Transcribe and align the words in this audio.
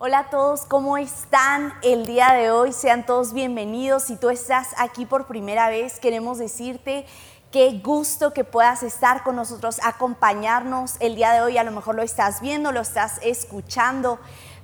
Hola 0.00 0.20
a 0.20 0.30
todos, 0.30 0.60
¿cómo 0.64 0.96
están 0.96 1.74
el 1.82 2.06
día 2.06 2.32
de 2.32 2.52
hoy? 2.52 2.72
Sean 2.72 3.04
todos 3.04 3.32
bienvenidos. 3.32 4.04
Si 4.04 4.14
tú 4.14 4.30
estás 4.30 4.68
aquí 4.78 5.06
por 5.06 5.26
primera 5.26 5.70
vez, 5.70 5.98
queremos 5.98 6.38
decirte 6.38 7.04
qué 7.50 7.80
gusto 7.82 8.32
que 8.32 8.44
puedas 8.44 8.84
estar 8.84 9.24
con 9.24 9.34
nosotros, 9.34 9.80
acompañarnos 9.82 10.98
el 11.00 11.16
día 11.16 11.32
de 11.32 11.40
hoy. 11.40 11.58
A 11.58 11.64
lo 11.64 11.72
mejor 11.72 11.96
lo 11.96 12.02
estás 12.02 12.40
viendo, 12.40 12.70
lo 12.70 12.78
estás 12.78 13.18
escuchando, 13.24 14.20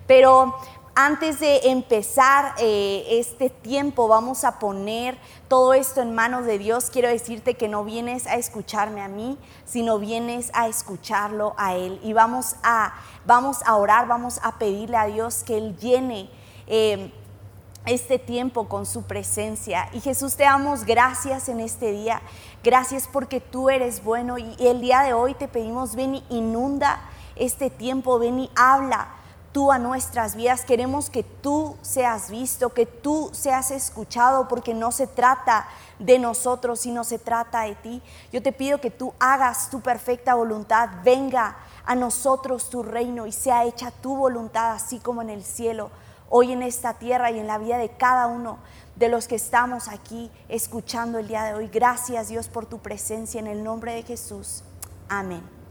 pero 0.06 0.56
antes 0.94 1.40
de 1.40 1.70
empezar 1.70 2.54
eh, 2.58 3.04
este 3.10 3.50
tiempo, 3.50 4.06
vamos 4.06 4.44
a 4.44 4.58
poner 4.58 5.18
todo 5.48 5.74
esto 5.74 6.00
en 6.00 6.14
manos 6.14 6.46
de 6.46 6.58
Dios. 6.58 6.88
Quiero 6.90 7.08
decirte 7.08 7.54
que 7.54 7.68
no 7.68 7.84
vienes 7.84 8.26
a 8.26 8.36
escucharme 8.36 9.02
a 9.02 9.08
mí, 9.08 9.36
sino 9.64 9.98
vienes 9.98 10.50
a 10.54 10.68
escucharlo 10.68 11.54
a 11.56 11.74
Él. 11.74 11.98
Y 12.02 12.12
vamos 12.12 12.56
a, 12.62 12.94
vamos 13.26 13.58
a 13.66 13.74
orar, 13.76 14.06
vamos 14.06 14.38
a 14.42 14.58
pedirle 14.58 14.96
a 14.96 15.06
Dios 15.06 15.42
que 15.42 15.56
Él 15.58 15.76
llene. 15.78 16.30
Eh, 16.66 17.12
este 17.86 18.18
tiempo 18.18 18.66
con 18.66 18.86
su 18.86 19.02
presencia. 19.02 19.90
Y 19.92 20.00
Jesús, 20.00 20.36
te 20.36 20.44
damos 20.44 20.84
gracias 20.86 21.50
en 21.50 21.60
este 21.60 21.92
día. 21.92 22.22
Gracias 22.62 23.06
porque 23.12 23.40
tú 23.40 23.68
eres 23.68 24.02
bueno. 24.02 24.38
Y 24.38 24.56
el 24.60 24.80
día 24.80 25.02
de 25.02 25.12
hoy 25.12 25.34
te 25.34 25.48
pedimos, 25.48 25.94
ven 25.94 26.14
y 26.14 26.24
inunda 26.30 26.98
este 27.36 27.68
tiempo, 27.68 28.18
ven 28.18 28.38
y 28.38 28.50
habla 28.56 29.08
tú 29.54 29.70
a 29.70 29.78
nuestras 29.78 30.34
vidas. 30.34 30.64
Queremos 30.64 31.08
que 31.08 31.22
tú 31.22 31.76
seas 31.80 32.28
visto, 32.28 32.70
que 32.70 32.86
tú 32.86 33.30
seas 33.32 33.70
escuchado, 33.70 34.48
porque 34.48 34.74
no 34.74 34.90
se 34.90 35.06
trata 35.06 35.68
de 36.00 36.18
nosotros, 36.18 36.80
sino 36.80 37.04
se 37.04 37.20
trata 37.20 37.62
de 37.62 37.76
ti. 37.76 38.02
Yo 38.32 38.42
te 38.42 38.50
pido 38.50 38.80
que 38.80 38.90
tú 38.90 39.14
hagas 39.20 39.70
tu 39.70 39.80
perfecta 39.80 40.34
voluntad, 40.34 40.90
venga 41.04 41.56
a 41.86 41.94
nosotros 41.94 42.68
tu 42.68 42.82
reino 42.82 43.26
y 43.26 43.32
sea 43.32 43.64
hecha 43.64 43.92
tu 43.92 44.16
voluntad, 44.16 44.72
así 44.72 44.98
como 44.98 45.22
en 45.22 45.30
el 45.30 45.44
cielo, 45.44 45.90
hoy 46.28 46.50
en 46.50 46.64
esta 46.64 46.94
tierra 46.94 47.30
y 47.30 47.38
en 47.38 47.46
la 47.46 47.58
vida 47.58 47.78
de 47.78 47.90
cada 47.90 48.26
uno 48.26 48.58
de 48.96 49.08
los 49.08 49.28
que 49.28 49.36
estamos 49.36 49.86
aquí 49.86 50.32
escuchando 50.48 51.20
el 51.20 51.28
día 51.28 51.44
de 51.44 51.54
hoy. 51.54 51.68
Gracias 51.68 52.28
Dios 52.28 52.48
por 52.48 52.66
tu 52.66 52.78
presencia 52.78 53.38
en 53.38 53.46
el 53.46 53.62
nombre 53.62 53.94
de 53.94 54.02
Jesús. 54.02 54.64
Amén. 55.08 55.63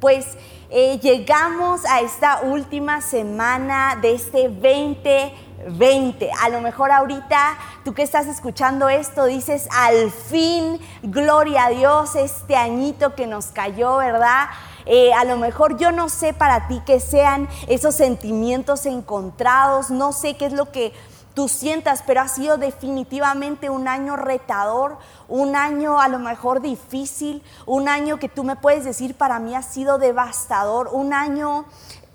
Pues 0.00 0.36
eh, 0.70 0.98
llegamos 1.00 1.84
a 1.86 2.00
esta 2.00 2.42
última 2.42 3.00
semana 3.00 3.98
de 4.00 4.12
este 4.12 4.44
2020. 4.48 6.30
A 6.40 6.48
lo 6.50 6.60
mejor 6.60 6.92
ahorita 6.92 7.58
tú 7.84 7.94
que 7.94 8.04
estás 8.04 8.26
escuchando 8.26 8.88
esto 8.88 9.24
dices, 9.24 9.66
al 9.72 10.12
fin, 10.12 10.78
gloria 11.02 11.64
a 11.64 11.70
Dios, 11.70 12.14
este 12.14 12.54
añito 12.54 13.16
que 13.16 13.26
nos 13.26 13.46
cayó, 13.46 13.96
¿verdad? 13.96 14.50
Eh, 14.86 15.12
a 15.14 15.24
lo 15.24 15.36
mejor 15.36 15.76
yo 15.78 15.90
no 15.90 16.08
sé 16.08 16.32
para 16.32 16.68
ti 16.68 16.80
que 16.86 17.00
sean 17.00 17.48
esos 17.66 17.96
sentimientos 17.96 18.86
encontrados, 18.86 19.90
no 19.90 20.12
sé 20.12 20.36
qué 20.36 20.46
es 20.46 20.52
lo 20.52 20.70
que 20.70 20.92
tú 21.38 21.46
sientas, 21.48 22.02
pero 22.04 22.20
ha 22.20 22.26
sido 22.26 22.58
definitivamente 22.58 23.70
un 23.70 23.86
año 23.86 24.16
retador, 24.16 24.98
un 25.28 25.54
año 25.54 26.00
a 26.00 26.08
lo 26.08 26.18
mejor 26.18 26.60
difícil, 26.60 27.44
un 27.64 27.88
año 27.88 28.18
que 28.18 28.28
tú 28.28 28.42
me 28.42 28.56
puedes 28.56 28.82
decir 28.82 29.14
para 29.14 29.38
mí 29.38 29.54
ha 29.54 29.62
sido 29.62 29.98
devastador, 29.98 30.88
un 30.90 31.12
año 31.12 31.66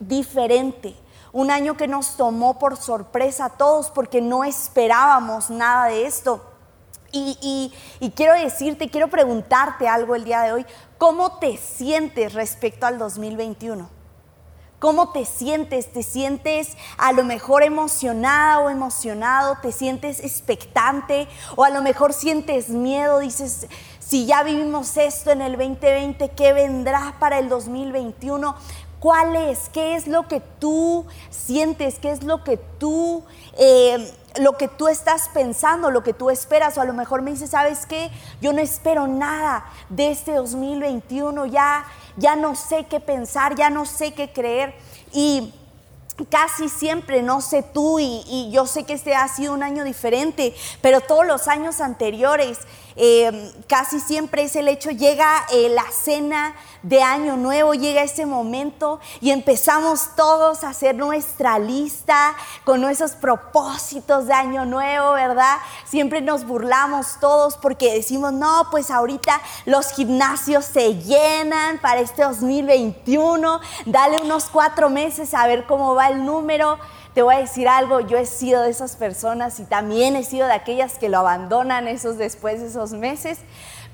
diferente. 0.02 0.94
Un 1.32 1.52
año 1.52 1.78
que 1.78 1.88
nos 1.88 2.18
tomó 2.18 2.60
por 2.60 2.76
sorpresa 2.76 3.46
a 3.46 3.50
todos 3.52 3.92
porque 3.92 4.20
no 4.20 4.44
esperábamos 4.44 5.50
nada 5.50 5.86
de 5.86 6.06
esto. 6.06 6.44
Y, 7.14 7.72
y, 8.02 8.12
quiero 8.12 8.34
decirte, 8.34 8.90
quiero 8.90 9.08
preguntarte 9.08 9.88
algo 9.88 10.16
el 10.16 10.26
día 10.26 10.42
de 10.42 10.52
hoy. 10.52 10.66
¿Cómo 10.98 11.40
te 11.40 11.56
sientes 11.56 12.34
respecto 12.34 12.86
al 12.88 12.98
2021? 12.98 14.03
¿Cómo 14.84 15.12
te 15.12 15.24
sientes? 15.24 15.94
¿Te 15.94 16.04
sientes 16.04 16.76
a 16.98 17.14
lo 17.14 17.24
mejor 17.24 17.64
emocionada 17.64 18.60
o 18.60 18.70
emocionado? 18.70 19.56
¿Te 19.62 19.72
sientes 19.72 20.20
expectante? 20.20 21.30
¿O 21.56 21.64
a 21.64 21.70
lo 21.70 21.82
mejor 21.82 22.12
sientes 22.12 22.68
miedo? 22.68 23.20
Dices, 23.20 23.68
si 24.00 24.26
ya 24.26 24.44
vivimos 24.44 24.98
esto 24.98 25.32
en 25.32 25.42
el 25.42 25.54
2020, 25.54 26.28
¿qué 26.32 26.52
vendrá 26.52 27.16
para 27.18 27.40
el 27.40 27.48
2021? 27.48 28.58
¿Cuál 29.00 29.38
es? 29.38 29.70
¿Qué 29.70 29.96
es 29.96 30.06
lo 30.06 30.28
que 30.28 30.42
tú 30.42 31.06
sientes? 31.30 31.98
¿Qué 31.98 32.12
es 32.12 32.24
lo 32.24 32.44
que 32.44 32.58
tú... 32.58 33.24
Eh, 33.58 34.12
lo 34.40 34.58
que 34.58 34.68
tú 34.68 34.88
estás 34.88 35.30
pensando, 35.32 35.92
lo 35.92 36.02
que 36.02 36.14
tú 36.14 36.30
esperas, 36.30 36.78
o 36.78 36.82
a 36.82 36.86
lo 36.86 36.94
mejor 36.94 37.22
me 37.22 37.32
dices, 37.32 37.52
¿sabes 37.52 37.86
qué? 37.86 38.10
Yo 38.42 38.52
no 38.52 38.62
espero 38.62 39.08
nada 39.08 39.66
de 39.90 40.10
este 40.10 40.34
2021, 40.34 41.46
ya 41.46 41.86
ya 42.18 42.36
no 42.36 42.56
sé 42.56 42.86
qué 42.90 43.00
pensar, 43.00 43.56
ya 43.56 43.70
no 43.70 43.86
sé 43.86 44.14
qué 44.14 44.32
creer. 44.32 44.76
Y 45.12 45.54
casi 46.30 46.70
siempre, 46.70 47.22
no 47.22 47.42
sé 47.42 47.64
tú, 47.64 48.00
y, 48.00 48.50
yo 48.52 48.66
sé 48.66 48.84
que 48.84 48.94
este 48.94 49.16
ha 49.16 49.28
sido 49.28 49.54
un 49.54 49.64
año 49.64 49.84
diferente, 49.84 50.56
pero 50.82 51.02
todos 51.02 51.26
los 51.26 51.48
años 51.48 51.82
anteriores, 51.82 52.60
eh, 52.96 53.52
casi 53.68 54.00
siempre 54.00 54.44
es 54.44 54.56
el 54.56 54.68
hecho, 54.68 54.92
llega 54.92 55.46
eh, 55.52 55.70
la 55.70 55.86
cena 55.92 56.56
de 56.84 57.02
Año 57.02 57.38
Nuevo, 57.38 57.74
llega 57.74 58.04
ese 58.04 58.26
momento 58.26 59.00
y 59.22 59.32
empezamos 59.32 60.16
todos 60.16 60.64
a 60.64 60.70
hacer 60.70 60.96
nuestra 60.96 61.58
lista 61.58 62.36
con 62.66 62.82
nuestros 62.82 63.14
propósitos 63.14 64.28
de 64.28 64.34
Año 64.34 64.66
Nuevo, 64.66 65.14
¿verdad? 65.14 65.58
Siempre 65.86 66.22
nos 66.22 66.46
burlamos 66.46 67.20
todos 67.20 67.56
porque 67.58 67.94
decimos, 67.94 68.34
no, 68.34 68.68
pues 68.70 68.92
ahorita 68.92 69.42
los 69.66 69.92
gimnasios 69.92 70.66
se 70.66 70.96
llenan 70.96 71.80
para 71.80 72.02
este 72.02 72.24
2021, 72.24 73.62
dale 73.86 74.20
unos 74.22 74.46
cuatro 74.46 74.90
meses 74.90 75.34
a 75.34 75.48
ver 75.48 75.66
cómo 75.66 75.96
el 76.10 76.26
número. 76.26 76.80
Te 77.14 77.22
voy 77.22 77.36
a 77.36 77.40
decir 77.40 77.68
algo, 77.68 78.00
yo 78.00 78.18
he 78.18 78.26
sido 78.26 78.62
de 78.62 78.72
esas 78.72 78.96
personas 78.96 79.60
y 79.60 79.66
también 79.66 80.16
he 80.16 80.24
sido 80.24 80.48
de 80.48 80.54
aquellas 80.54 80.98
que 80.98 81.10
lo 81.10 81.20
abandonan 81.20 81.88
esos 81.88 82.18
después 82.18 82.62
de 82.62 82.68
esos 82.68 82.94
meses 82.94 83.40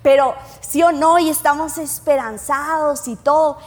pero 0.02 0.36
sí 0.62 0.82
o 0.84 0.92
no, 0.92 1.20
y 1.20 1.30
estamos 1.30 1.78
esperanzados 1.78 3.08
y 3.08 3.16
todo. 3.16 3.58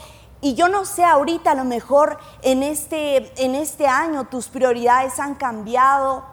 Y 0.41 0.55
yo 0.55 0.69
no 0.69 0.85
sé, 0.85 1.05
ahorita 1.05 1.53
a 1.53 1.55
lo 1.55 1.65
mejor 1.65 2.19
en 2.43 2.63
este, 2.63 3.33
en 3.43 3.55
este 3.55 3.87
año 3.87 4.25
tus 4.25 4.49
prioridades 4.49 5.21
han 5.21 5.35
cambiado, 5.35 6.25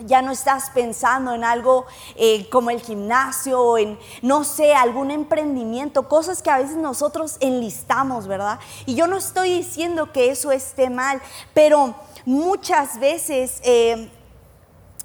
ya 0.00 0.22
no 0.22 0.30
estás 0.30 0.70
pensando 0.70 1.32
en 1.32 1.44
algo 1.44 1.86
eh, 2.16 2.48
como 2.50 2.70
el 2.70 2.80
gimnasio, 2.80 3.60
o 3.60 3.78
en, 3.78 3.98
no 4.22 4.44
sé, 4.44 4.74
algún 4.74 5.10
emprendimiento, 5.10 6.08
cosas 6.08 6.42
que 6.42 6.50
a 6.50 6.58
veces 6.58 6.76
nosotros 6.76 7.36
enlistamos, 7.40 8.26
¿verdad? 8.26 8.58
Y 8.84 8.94
yo 8.94 9.06
no 9.06 9.16
estoy 9.16 9.50
diciendo 9.54 10.12
que 10.12 10.30
eso 10.30 10.52
esté 10.52 10.90
mal, 10.90 11.22
pero 11.54 11.94
muchas 12.24 12.98
veces 13.00 13.60
eh, 13.64 14.10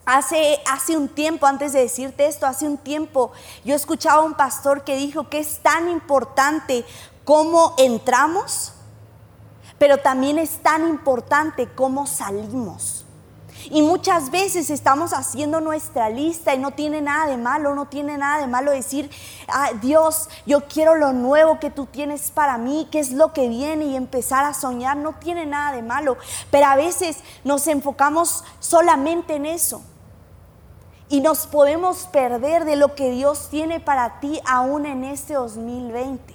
Hace, 0.04 0.60
hace 0.68 0.98
un 0.98 1.08
tiempo, 1.08 1.46
antes 1.46 1.74
de 1.74 1.82
decirte 1.82 2.26
esto, 2.26 2.48
hace 2.48 2.66
un 2.66 2.78
tiempo 2.78 3.32
yo 3.64 3.76
escuchaba 3.76 4.24
a 4.24 4.26
un 4.26 4.34
pastor 4.34 4.84
que 4.84 4.96
dijo 4.96 5.30
que 5.30 5.38
es 5.38 5.60
tan 5.60 5.88
importante 5.90 6.84
cómo 7.24 7.76
entramos, 7.78 8.74
pero 9.78 10.00
también 10.00 10.40
es 10.40 10.58
tan 10.64 10.88
importante 10.88 11.70
cómo 11.76 12.08
salimos. 12.08 13.01
Y 13.70 13.82
muchas 13.82 14.32
veces 14.32 14.70
estamos 14.70 15.14
haciendo 15.14 15.62
nuestra 15.62 16.10
lista 16.10 16.56
y 16.56 16.60
no 16.60 16.72
tiene 16.72 17.02
nada 17.02 17.28
de 17.28 17.38
malo, 17.38 17.76
no 17.76 17.88
tiene 17.88 18.18
nada 18.18 18.42
de 18.42 18.48
malo 18.48 18.72
decir, 18.72 19.10
ah, 19.48 19.72
Dios, 19.82 20.30
yo 20.46 20.68
quiero 20.68 20.96
lo 20.96 21.14
nuevo 21.14 21.60
que 21.60 21.70
tú 21.70 21.86
tienes 21.86 22.32
para 22.32 22.58
mí, 22.58 22.88
qué 22.92 23.00
es 23.00 23.12
lo 23.12 23.34
que 23.34 23.48
viene 23.48 23.86
y 23.86 23.96
empezar 23.96 24.46
a 24.46 24.54
soñar, 24.54 24.98
no 24.98 25.14
tiene 25.14 25.46
nada 25.46 25.74
de 25.74 25.84
malo. 25.84 26.18
Pero 26.50 26.66
a 26.66 26.76
veces 26.76 27.20
nos 27.44 27.68
enfocamos 27.68 28.44
solamente 28.60 29.36
en 29.36 29.46
eso 29.46 29.84
y 31.12 31.20
nos 31.20 31.46
podemos 31.46 32.06
perder 32.06 32.64
de 32.64 32.78
lo 32.78 32.96
que 32.96 33.12
Dios 33.12 33.50
tiene 33.50 33.82
para 33.82 34.22
ti 34.22 34.40
aún 34.46 34.86
en 34.86 35.04
este 35.04 35.34
2020. 35.34 36.34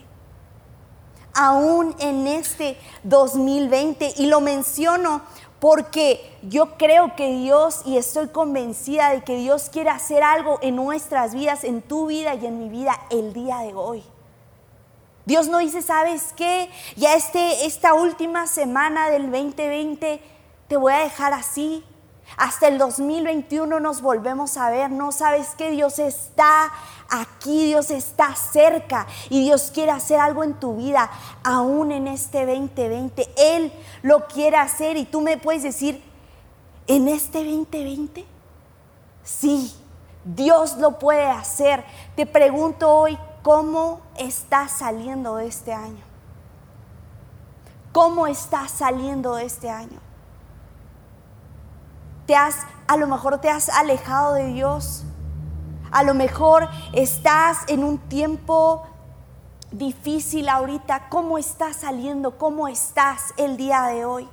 Aún 1.33 1.97
en 1.99 2.27
este 2.27 2.79
2020. 3.03 4.13
Y 4.19 4.27
lo 4.27 4.43
menciono 4.43 5.23
porque 5.61 6.21
yo 6.43 6.77
creo 6.77 7.17
que 7.17 7.29
Dios, 7.29 7.83
y 7.85 7.97
estoy 7.97 8.29
convencida 8.29 9.11
de 9.11 9.25
que 9.25 9.37
Dios 9.37 9.71
quiere 9.71 9.91
hacer 9.91 10.23
algo 10.23 10.59
en 10.63 10.77
nuestras 10.77 11.35
vidas, 11.35 11.65
en 11.65 11.83
tu 11.83 12.07
vida 12.07 12.35
y 12.35 12.47
en 12.47 12.59
mi 12.59 12.69
vida 12.69 13.01
el 13.11 13.33
día 13.33 13.59
de 13.59 13.75
hoy. 13.75 14.05
Dios 15.25 15.49
no 15.49 15.59
dice, 15.59 15.83
¿sabes 15.83 16.33
qué? 16.37 16.71
Ya 16.97 17.15
este, 17.15 17.67
esta 17.67 17.95
última 17.95 18.47
semana 18.47 19.11
del 19.11 19.31
2020 19.31 20.21
te 20.69 20.77
voy 20.77 20.93
a 20.93 20.99
dejar 20.99 21.33
así, 21.33 21.85
hasta 22.37 22.69
el 22.69 22.79
2021 22.79 23.81
nos 23.81 24.03
volvemos 24.03 24.57
a 24.57 24.71
ver, 24.71 24.91
no 24.91 25.13
sabes 25.13 25.55
que 25.55 25.71
Dios 25.71 25.99
está 25.99 26.73
aquí, 27.09 27.67
Dios 27.67 27.91
está 27.91 28.35
cerca 28.35 29.07
y 29.31 29.45
Dios 29.45 29.71
quiere 29.73 29.93
hacer 29.93 30.21
algo 30.21 30.45
en 30.45 30.55
tu 30.55 30.77
vida, 30.77 31.11
aún 31.45 31.93
en 31.93 32.09
este 32.09 32.45
2020. 32.45 33.29
Él 33.37 33.73
lo 34.03 34.27
quiere 34.27 34.57
hacer 34.57 34.97
y 34.97 35.05
tú 35.05 35.21
me 35.21 35.39
puedes 35.39 35.63
decir, 35.63 36.03
¿en 36.87 37.09
este 37.09 37.45
2020? 37.45 38.27
Sí, 39.23 39.75
Dios 40.25 40.77
lo 40.77 40.99
puede 40.99 41.27
hacer. 41.27 41.85
Te 42.17 42.27
pregunto 42.27 42.93
hoy, 42.93 43.19
¿cómo 43.43 44.01
estás 44.19 44.73
saliendo 44.73 45.37
de 45.37 45.47
este 45.47 45.73
año? 45.73 46.05
¿Cómo 47.93 48.27
estás 48.27 48.73
saliendo 48.73 49.37
de 49.37 49.45
este 49.45 49.71
año? 49.71 50.06
Te 52.27 52.37
has, 52.37 52.67
a 52.87 52.97
lo 52.97 53.07
mejor 53.07 53.41
te 53.41 53.49
has 53.49 53.69
alejado 53.69 54.35
de 54.35 54.49
Dios. 54.49 55.05
A 55.91 56.03
lo 56.03 56.15
mejor 56.15 56.69
estás 56.93 57.59
en 57.69 57.85
un 57.85 57.99
tiempo 57.99 58.87
difícil 59.71 60.49
ahorita. 60.49 61.09
¿Cómo 61.09 61.39
estás 61.39 61.77
saliendo? 61.77 62.39
¿Cómo 62.39 62.69
estás 62.69 63.33
el 63.37 63.57
día 63.57 63.83
de 63.85 64.05
hoy? 64.05 64.29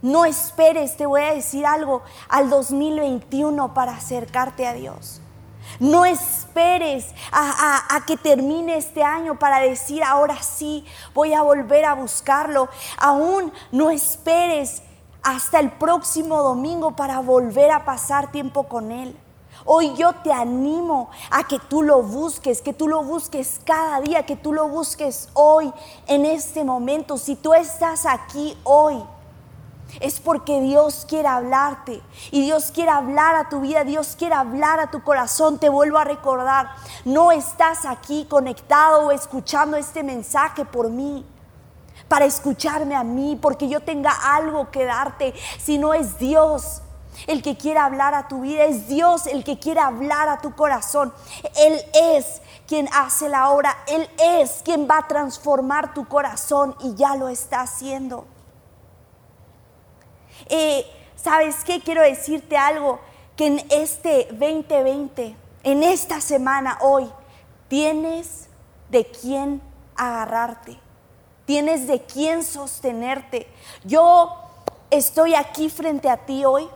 No 0.00 0.24
esperes, 0.24 0.96
te 0.96 1.06
voy 1.06 1.22
a 1.22 1.34
decir 1.34 1.64
algo, 1.64 2.02
al 2.28 2.50
2021 2.50 3.72
para 3.72 3.92
acercarte 3.92 4.66
a 4.66 4.72
Dios. 4.72 5.20
No 5.78 6.04
esperes 6.04 7.14
a, 7.30 8.02
que 8.06 8.16
termine 8.16 8.76
este 8.76 9.04
año 9.04 9.38
para 9.38 9.60
decir, 9.60 10.02
ahora 10.02 10.42
sí, 10.42 10.84
voy 11.14 11.34
a 11.34 11.42
volver 11.42 11.84
a 11.84 11.94
buscarlo. 11.94 12.68
Aún 12.98 13.52
no 13.70 13.90
esperes 13.90 14.82
hasta 15.22 15.60
el 15.60 15.70
próximo 15.70 16.42
domingo 16.42 16.96
para 16.96 17.20
volver 17.20 17.70
a 17.70 17.84
pasar 17.84 18.32
tiempo 18.32 18.64
con 18.64 18.90
Él. 18.90 19.16
Hoy 19.64 19.94
yo 19.94 20.12
te 20.24 20.32
animo 20.32 21.10
a 21.30 21.46
que 21.46 21.58
tú 21.58 21.82
lo 21.82 22.02
busques, 22.02 22.62
que 22.62 22.72
tú 22.72 22.88
lo 22.88 23.04
busques 23.04 23.60
cada 23.64 24.00
día, 24.00 24.26
que 24.26 24.34
tú 24.34 24.52
lo 24.52 24.68
busques 24.68 25.28
hoy, 25.34 25.72
en 26.06 26.26
este 26.26 26.64
momento. 26.64 27.16
Si 27.16 27.36
tú 27.36 27.54
estás 27.54 28.04
aquí 28.06 28.56
hoy, 28.64 29.04
es 30.00 30.20
porque 30.20 30.60
Dios 30.60 31.04
quiere 31.08 31.28
hablarte 31.28 32.02
y 32.30 32.42
Dios 32.42 32.72
quiere 32.72 32.90
hablar 32.90 33.36
a 33.36 33.48
tu 33.48 33.60
vida, 33.60 33.84
Dios 33.84 34.16
quiere 34.16 34.34
hablar 34.34 34.80
a 34.80 34.90
tu 34.90 35.02
corazón. 35.02 35.58
Te 35.58 35.68
vuelvo 35.68 35.98
a 35.98 36.04
recordar, 36.04 36.70
no 37.04 37.30
estás 37.30 37.84
aquí 37.84 38.26
conectado 38.28 39.06
o 39.06 39.10
escuchando 39.12 39.76
este 39.76 40.02
mensaje 40.02 40.64
por 40.64 40.90
mí, 40.90 41.24
para 42.12 42.26
escucharme 42.26 42.94
a 42.94 43.04
mí, 43.04 43.38
porque 43.40 43.70
yo 43.70 43.80
tenga 43.80 44.10
algo 44.36 44.70
que 44.70 44.84
darte, 44.84 45.32
si 45.58 45.78
no 45.78 45.94
es 45.94 46.18
Dios 46.18 46.82
el 47.26 47.42
que 47.42 47.56
quiere 47.56 47.78
hablar 47.78 48.12
a 48.14 48.28
tu 48.28 48.42
vida, 48.42 48.64
es 48.64 48.86
Dios 48.86 49.26
el 49.26 49.44
que 49.44 49.58
quiere 49.58 49.80
hablar 49.80 50.28
a 50.28 50.38
tu 50.42 50.54
corazón. 50.54 51.10
Él 51.56 51.80
es 51.94 52.42
quien 52.66 52.86
hace 52.92 53.30
la 53.30 53.48
obra, 53.48 53.74
Él 53.86 54.06
es 54.18 54.60
quien 54.62 54.86
va 54.86 54.98
a 54.98 55.08
transformar 55.08 55.94
tu 55.94 56.06
corazón 56.06 56.76
y 56.80 56.94
ya 56.96 57.16
lo 57.16 57.30
está 57.30 57.62
haciendo. 57.62 58.26
Eh, 60.50 60.84
¿Sabes 61.16 61.64
qué? 61.64 61.80
Quiero 61.80 62.02
decirte 62.02 62.58
algo, 62.58 63.00
que 63.36 63.46
en 63.46 63.66
este 63.70 64.28
2020, 64.32 65.34
en 65.62 65.82
esta 65.82 66.20
semana 66.20 66.76
hoy, 66.82 67.10
tienes 67.68 68.50
de 68.90 69.06
quién 69.06 69.62
agarrarte, 69.96 70.78
tienes 71.44 71.86
de 71.86 72.02
quién 72.02 72.44
sostenerte. 72.44 73.52
Yo 73.84 74.36
estoy 74.90 75.34
aquí 75.34 75.70
frente 75.70 76.08
a 76.08 76.18
ti 76.18 76.44
hoy, 76.44 76.68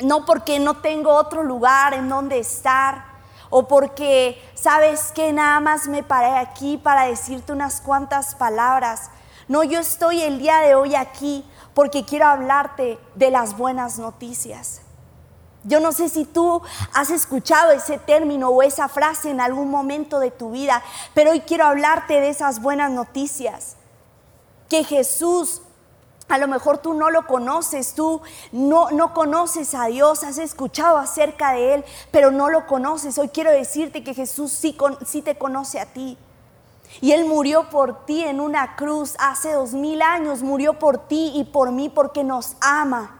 no 0.00 0.24
porque 0.24 0.58
no 0.58 0.78
tengo 0.78 1.12
otro 1.12 1.42
lugar 1.42 1.94
en 1.94 2.08
donde 2.08 2.38
estar, 2.38 3.04
o 3.50 3.66
porque 3.66 4.40
sabes 4.54 5.12
que 5.12 5.32
nada 5.32 5.60
más 5.60 5.88
me 5.88 6.02
paré 6.02 6.36
aquí 6.38 6.78
para 6.78 7.06
decirte 7.06 7.52
unas 7.52 7.80
cuantas 7.80 8.34
palabras. 8.34 9.10
No, 9.48 9.64
yo 9.64 9.80
estoy 9.80 10.22
el 10.22 10.38
día 10.38 10.58
de 10.58 10.76
hoy 10.76 10.94
aquí 10.94 11.44
porque 11.74 12.04
quiero 12.04 12.26
hablarte 12.26 12.98
de 13.16 13.30
las 13.30 13.56
buenas 13.56 13.98
noticias. 13.98 14.82
Yo 15.64 15.78
no 15.78 15.92
sé 15.92 16.08
si 16.08 16.24
tú 16.24 16.62
has 16.94 17.10
escuchado 17.10 17.72
ese 17.72 17.98
término 17.98 18.48
o 18.48 18.62
esa 18.62 18.88
frase 18.88 19.30
en 19.30 19.40
algún 19.40 19.70
momento 19.70 20.18
de 20.18 20.30
tu 20.30 20.52
vida, 20.52 20.82
pero 21.12 21.32
hoy 21.32 21.40
quiero 21.40 21.66
hablarte 21.66 22.14
de 22.14 22.30
esas 22.30 22.62
buenas 22.62 22.90
noticias. 22.90 23.76
Que 24.70 24.84
Jesús, 24.84 25.60
a 26.28 26.38
lo 26.38 26.48
mejor 26.48 26.78
tú 26.78 26.94
no 26.94 27.10
lo 27.10 27.26
conoces, 27.26 27.94
tú 27.94 28.22
no, 28.52 28.90
no 28.90 29.12
conoces 29.12 29.74
a 29.74 29.86
Dios, 29.86 30.24
has 30.24 30.38
escuchado 30.38 30.96
acerca 30.96 31.52
de 31.52 31.74
Él, 31.74 31.84
pero 32.10 32.30
no 32.30 32.48
lo 32.48 32.66
conoces. 32.66 33.18
Hoy 33.18 33.28
quiero 33.28 33.50
decirte 33.50 34.02
que 34.02 34.14
Jesús 34.14 34.52
sí, 34.52 34.78
sí 35.04 35.20
te 35.20 35.36
conoce 35.36 35.78
a 35.78 35.86
ti. 35.86 36.16
Y 37.02 37.12
Él 37.12 37.26
murió 37.26 37.68
por 37.68 38.06
ti 38.06 38.24
en 38.24 38.40
una 38.40 38.76
cruz 38.76 39.14
hace 39.18 39.52
dos 39.52 39.74
mil 39.74 40.00
años, 40.00 40.42
murió 40.42 40.78
por 40.78 41.06
ti 41.06 41.32
y 41.34 41.44
por 41.44 41.70
mí 41.70 41.90
porque 41.90 42.24
nos 42.24 42.56
ama. 42.62 43.19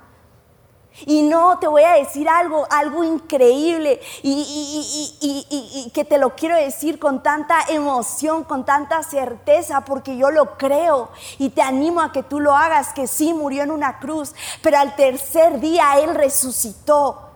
Y 1.06 1.22
no, 1.22 1.58
te 1.58 1.66
voy 1.66 1.82
a 1.82 1.92
decir 1.92 2.28
algo, 2.28 2.66
algo 2.70 3.04
increíble 3.04 4.00
y, 4.22 5.90
que 5.94 6.04
te 6.04 6.18
lo 6.18 6.34
quiero 6.36 6.56
decir 6.56 6.98
con 6.98 7.22
tanta 7.22 7.58
emoción, 7.68 8.44
con 8.44 8.64
tanta 8.64 9.02
certeza, 9.02 9.84
porque 9.84 10.16
yo 10.16 10.30
lo 10.30 10.56
creo 10.56 11.10
y 11.38 11.50
te 11.50 11.62
animo 11.62 12.00
a 12.00 12.12
que 12.12 12.22
tú 12.22 12.40
lo 12.40 12.54
hagas, 12.54 12.92
que 12.92 13.06
sí 13.06 13.34
murió 13.34 13.62
en 13.62 13.70
una 13.70 13.98
cruz, 13.98 14.34
pero 14.62 14.78
al 14.78 14.94
tercer 14.96 15.60
día 15.60 15.98
Él 15.98 16.14
resucitó. 16.14 17.26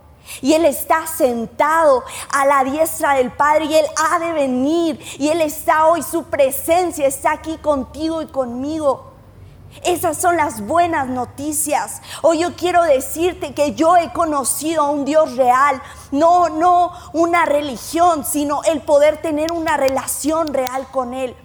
Y 0.40 0.54
Él 0.54 0.64
está 0.64 1.06
sentado 1.06 2.02
a 2.30 2.46
la 2.46 2.64
diestra 2.64 3.14
del 3.14 3.30
Padre 3.30 3.66
y 3.66 3.74
Él 3.74 3.86
ha 3.96 4.18
de 4.18 4.32
venir. 4.32 4.98
Y 5.18 5.28
Él 5.28 5.42
está 5.42 5.86
hoy, 5.86 6.02
su 6.02 6.24
presencia 6.24 7.06
está 7.06 7.32
aquí 7.32 7.58
contigo 7.58 8.22
y 8.22 8.26
conmigo. 8.28 9.13
Esas 9.82 10.16
son 10.16 10.36
las 10.36 10.60
buenas 10.60 11.08
noticias. 11.08 12.00
Hoy 12.22 12.38
yo 12.38 12.54
quiero 12.56 12.82
decirte 12.82 13.54
que 13.54 13.74
yo 13.74 13.96
he 13.96 14.12
conocido 14.12 14.82
a 14.82 14.90
un 14.90 15.04
Dios 15.04 15.36
real, 15.36 15.82
no, 16.10 16.48
no 16.48 16.92
una 17.12 17.44
religión, 17.44 18.24
sino 18.24 18.62
el 18.64 18.80
poder 18.82 19.20
tener 19.20 19.52
una 19.52 19.76
relación 19.76 20.54
real 20.54 20.86
con 20.90 21.12
Él. 21.12 21.36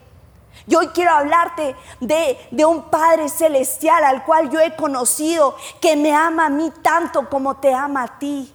Yo 0.67 0.79
hoy 0.79 0.89
quiero 0.89 1.11
hablarte 1.11 1.75
de, 1.99 2.37
de, 2.51 2.65
un 2.65 2.83
Padre 2.83 3.29
celestial 3.29 4.03
al 4.03 4.23
cual 4.23 4.49
yo 4.51 4.59
he 4.59 4.75
conocido, 4.75 5.55
que 5.81 5.95
me 5.95 6.13
ama 6.13 6.45
a 6.45 6.49
mí 6.49 6.71
tanto 6.83 7.29
como 7.29 7.57
te 7.57 7.73
ama 7.73 8.03
a 8.03 8.19
ti 8.19 8.53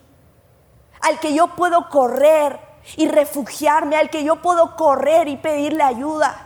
al 1.04 1.20
que 1.20 1.34
yo 1.34 1.48
puedo 1.48 1.88
correr 1.90 2.58
y 2.96 3.08
refugiarme, 3.08 3.96
al 3.96 4.08
que 4.08 4.24
yo 4.24 4.36
puedo 4.36 4.74
correr 4.74 5.28
y 5.28 5.36
pedirle 5.36 5.82
ayuda. 5.82 6.43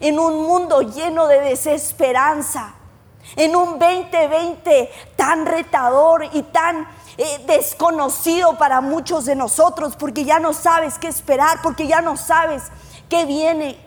En 0.00 0.18
un 0.18 0.42
mundo 0.42 0.82
lleno 0.82 1.26
de 1.26 1.40
desesperanza, 1.40 2.74
en 3.36 3.56
un 3.56 3.78
2020 3.78 4.90
tan 5.16 5.46
retador 5.46 6.28
y 6.32 6.42
tan 6.42 6.86
eh, 7.16 7.44
desconocido 7.46 8.58
para 8.58 8.80
muchos 8.80 9.24
de 9.24 9.34
nosotros, 9.34 9.96
porque 9.96 10.24
ya 10.24 10.38
no 10.38 10.52
sabes 10.52 10.98
qué 10.98 11.08
esperar, 11.08 11.60
porque 11.62 11.86
ya 11.86 12.00
no 12.00 12.16
sabes 12.16 12.64
qué 13.08 13.24
viene. 13.24 13.78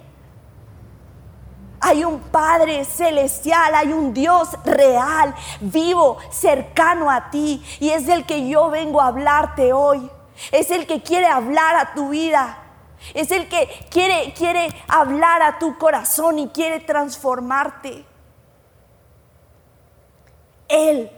Hay 1.79 2.03
un 2.03 2.19
Padre 2.19 2.85
celestial, 2.85 3.75
hay 3.75 3.93
un 3.93 4.13
Dios 4.13 4.49
real, 4.65 5.35
vivo, 5.61 6.17
cercano 6.31 7.11
a 7.11 7.29
ti. 7.29 7.63
Y 7.79 7.89
es 7.89 8.07
del 8.07 8.25
que 8.25 8.47
yo 8.47 8.69
vengo 8.69 8.99
a 8.99 9.07
hablarte 9.07 9.73
hoy. 9.73 10.09
Es 10.51 10.71
el 10.71 10.87
que 10.87 11.03
quiere 11.03 11.27
hablar 11.27 11.75
a 11.75 11.93
tu 11.93 12.09
vida. 12.09 12.66
Es 13.13 13.31
el 13.31 13.47
que 13.47 13.67
quiere, 13.89 14.33
quiere 14.33 14.69
hablar 14.87 15.41
a 15.41 15.59
tu 15.59 15.77
corazón 15.77 16.39
y 16.39 16.47
quiere 16.49 16.79
transformarte. 16.79 18.05
Él, 20.67 21.11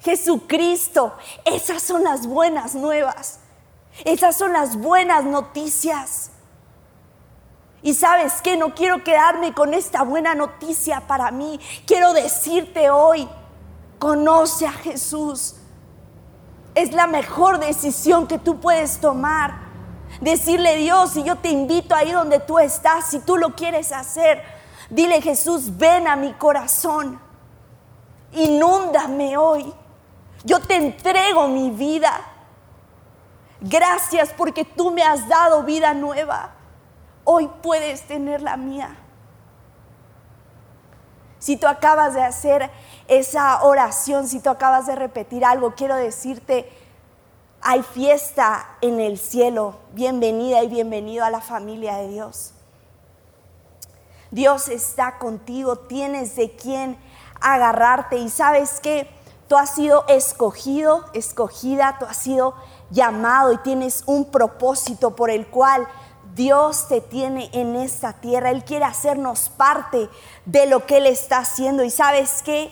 Jesucristo, 0.00 1.14
esas 1.44 1.82
son 1.82 2.04
las 2.04 2.26
buenas 2.26 2.74
nuevas. 2.74 3.40
Esas 4.04 4.36
son 4.36 4.52
las 4.52 4.76
buenas 4.76 5.24
noticias. 5.24 6.30
Y 7.82 7.94
sabes 7.94 8.42
que 8.42 8.56
no 8.56 8.74
quiero 8.74 9.04
quedarme 9.04 9.54
con 9.54 9.72
esta 9.74 10.02
buena 10.02 10.34
noticia 10.34 11.06
para 11.06 11.30
mí. 11.30 11.60
Quiero 11.86 12.12
decirte 12.12 12.90
hoy, 12.90 13.28
conoce 13.98 14.66
a 14.66 14.72
Jesús. 14.72 15.56
Es 16.74 16.92
la 16.92 17.06
mejor 17.06 17.58
decisión 17.58 18.26
que 18.26 18.38
tú 18.38 18.60
puedes 18.60 19.00
tomar. 19.00 19.67
Decirle 20.20 20.76
Dios, 20.76 21.16
y 21.16 21.22
yo 21.22 21.36
te 21.36 21.48
invito 21.48 21.94
ahí 21.94 22.12
donde 22.12 22.40
tú 22.40 22.58
estás, 22.58 23.06
si 23.10 23.20
tú 23.20 23.36
lo 23.36 23.54
quieres 23.54 23.92
hacer, 23.92 24.42
dile 24.90 25.22
Jesús, 25.22 25.76
ven 25.76 26.08
a 26.08 26.16
mi 26.16 26.32
corazón. 26.32 27.20
Inúndame 28.32 29.36
hoy. 29.36 29.72
Yo 30.44 30.60
te 30.60 30.76
entrego 30.76 31.48
mi 31.48 31.70
vida. 31.70 32.12
Gracias 33.60 34.30
porque 34.36 34.64
tú 34.64 34.90
me 34.90 35.02
has 35.02 35.28
dado 35.28 35.62
vida 35.62 35.94
nueva 35.94 36.54
hoy 37.30 37.50
puedes 37.62 38.06
tener 38.06 38.40
la 38.40 38.56
mía. 38.56 38.96
Si 41.38 41.58
tú 41.58 41.66
acabas 41.66 42.14
de 42.14 42.22
hacer 42.22 42.70
esa 43.06 43.62
oración, 43.64 44.26
si 44.26 44.40
tú 44.40 44.48
acabas 44.48 44.86
de 44.86 44.96
repetir 44.96 45.44
algo, 45.44 45.74
quiero 45.74 45.94
decirte, 45.96 46.72
hay 47.60 47.82
fiesta 47.82 48.66
en 48.80 49.00
el 49.00 49.18
cielo. 49.18 49.76
Bienvenida 49.92 50.62
y 50.62 50.68
bienvenido 50.68 51.24
a 51.24 51.30
la 51.30 51.40
familia 51.40 51.96
de 51.96 52.08
Dios. 52.08 52.52
Dios 54.30 54.68
está 54.68 55.18
contigo, 55.18 55.76
tienes 55.76 56.36
de 56.36 56.54
quién 56.54 56.98
agarrarte 57.40 58.16
y 58.18 58.28
sabes 58.28 58.80
que 58.80 59.08
tú 59.48 59.56
has 59.56 59.74
sido 59.74 60.04
escogido, 60.08 61.06
escogida, 61.14 61.96
tú 61.98 62.04
has 62.04 62.18
sido 62.18 62.54
llamado 62.90 63.52
y 63.52 63.58
tienes 63.58 64.02
un 64.06 64.26
propósito 64.26 65.16
por 65.16 65.30
el 65.30 65.46
cual 65.46 65.88
Dios 66.34 66.88
te 66.88 67.00
tiene 67.00 67.48
en 67.52 67.74
esta 67.74 68.12
tierra. 68.12 68.50
Él 68.50 68.64
quiere 68.64 68.84
hacernos 68.84 69.48
parte 69.48 70.08
de 70.44 70.66
lo 70.66 70.86
que 70.86 70.98
Él 70.98 71.06
está 71.06 71.38
haciendo. 71.38 71.82
Y 71.82 71.90
sabes 71.90 72.42
que 72.42 72.70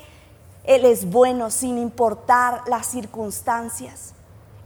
Él 0.65 0.85
es 0.85 1.11
bueno 1.11 1.51
sin 1.51 1.79
importar 1.79 2.63
las 2.67 2.87
circunstancias. 2.87 4.16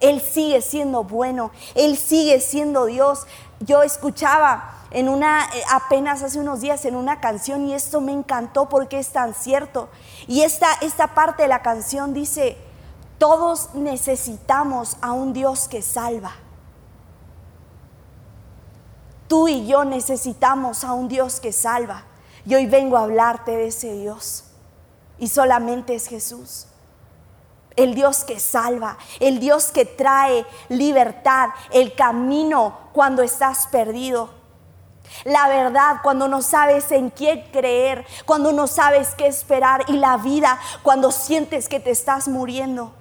Él 0.00 0.20
sigue 0.20 0.62
siendo 0.62 1.04
bueno, 1.04 1.50
Él 1.74 1.96
sigue 1.96 2.40
siendo 2.40 2.86
Dios. 2.86 3.26
Yo 3.60 3.82
escuchaba 3.82 4.80
en 4.90 5.08
una, 5.08 5.44
eh, 5.54 5.62
apenas 5.70 6.22
hace 6.22 6.40
unos 6.40 6.60
días 6.60 6.84
en 6.84 6.96
una 6.96 7.20
canción 7.20 7.66
y 7.66 7.74
esto 7.74 8.00
me 8.00 8.12
encantó 8.12 8.68
porque 8.68 8.98
es 8.98 9.10
tan 9.10 9.34
cierto. 9.34 9.88
Y 10.26 10.42
esta, 10.42 10.68
esta 10.80 11.14
parte 11.14 11.42
de 11.42 11.48
la 11.48 11.62
canción 11.62 12.12
dice, 12.12 12.56
todos 13.18 13.74
necesitamos 13.74 14.96
a 15.00 15.12
un 15.12 15.32
Dios 15.32 15.68
que 15.68 15.82
salva. 15.82 16.32
Tú 19.28 19.46
y 19.46 19.66
yo 19.66 19.84
necesitamos 19.84 20.82
a 20.82 20.92
un 20.92 21.06
Dios 21.06 21.38
que 21.38 21.52
salva. 21.52 22.04
Y 22.44 22.54
hoy 22.54 22.66
vengo 22.66 22.96
a 22.96 23.02
hablarte 23.02 23.52
de 23.52 23.68
ese 23.68 23.92
Dios. 23.92 24.44
Y 25.18 25.28
solamente 25.28 25.94
es 25.94 26.08
Jesús. 26.08 26.66
El 27.76 27.94
Dios 27.94 28.24
que 28.24 28.40
salva, 28.40 28.98
el 29.20 29.38
Dios 29.38 29.72
que 29.72 29.84
trae 29.84 30.44
libertad, 30.68 31.50
el 31.72 31.94
camino 31.94 32.90
cuando 32.92 33.22
estás 33.22 33.66
perdido. 33.68 34.30
La 35.24 35.48
verdad 35.48 35.96
cuando 36.02 36.28
no 36.28 36.42
sabes 36.42 36.90
en 36.92 37.10
quién 37.10 37.42
creer, 37.52 38.06
cuando 38.26 38.52
no 38.52 38.66
sabes 38.66 39.14
qué 39.14 39.26
esperar 39.26 39.84
y 39.88 39.94
la 39.94 40.16
vida 40.16 40.58
cuando 40.82 41.10
sientes 41.10 41.68
que 41.68 41.80
te 41.80 41.90
estás 41.90 42.28
muriendo. 42.28 42.92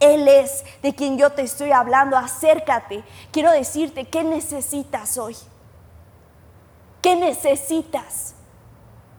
Él 0.00 0.28
es 0.28 0.64
de 0.82 0.94
quien 0.94 1.18
yo 1.18 1.30
te 1.30 1.42
estoy 1.42 1.72
hablando. 1.72 2.16
Acércate. 2.16 3.02
Quiero 3.32 3.50
decirte, 3.50 4.04
¿qué 4.04 4.22
necesitas 4.22 5.18
hoy? 5.18 5.36
¿Qué 7.02 7.16
necesitas? 7.16 8.34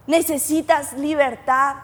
Necesitas 0.08 0.94
libertad, 0.94 1.75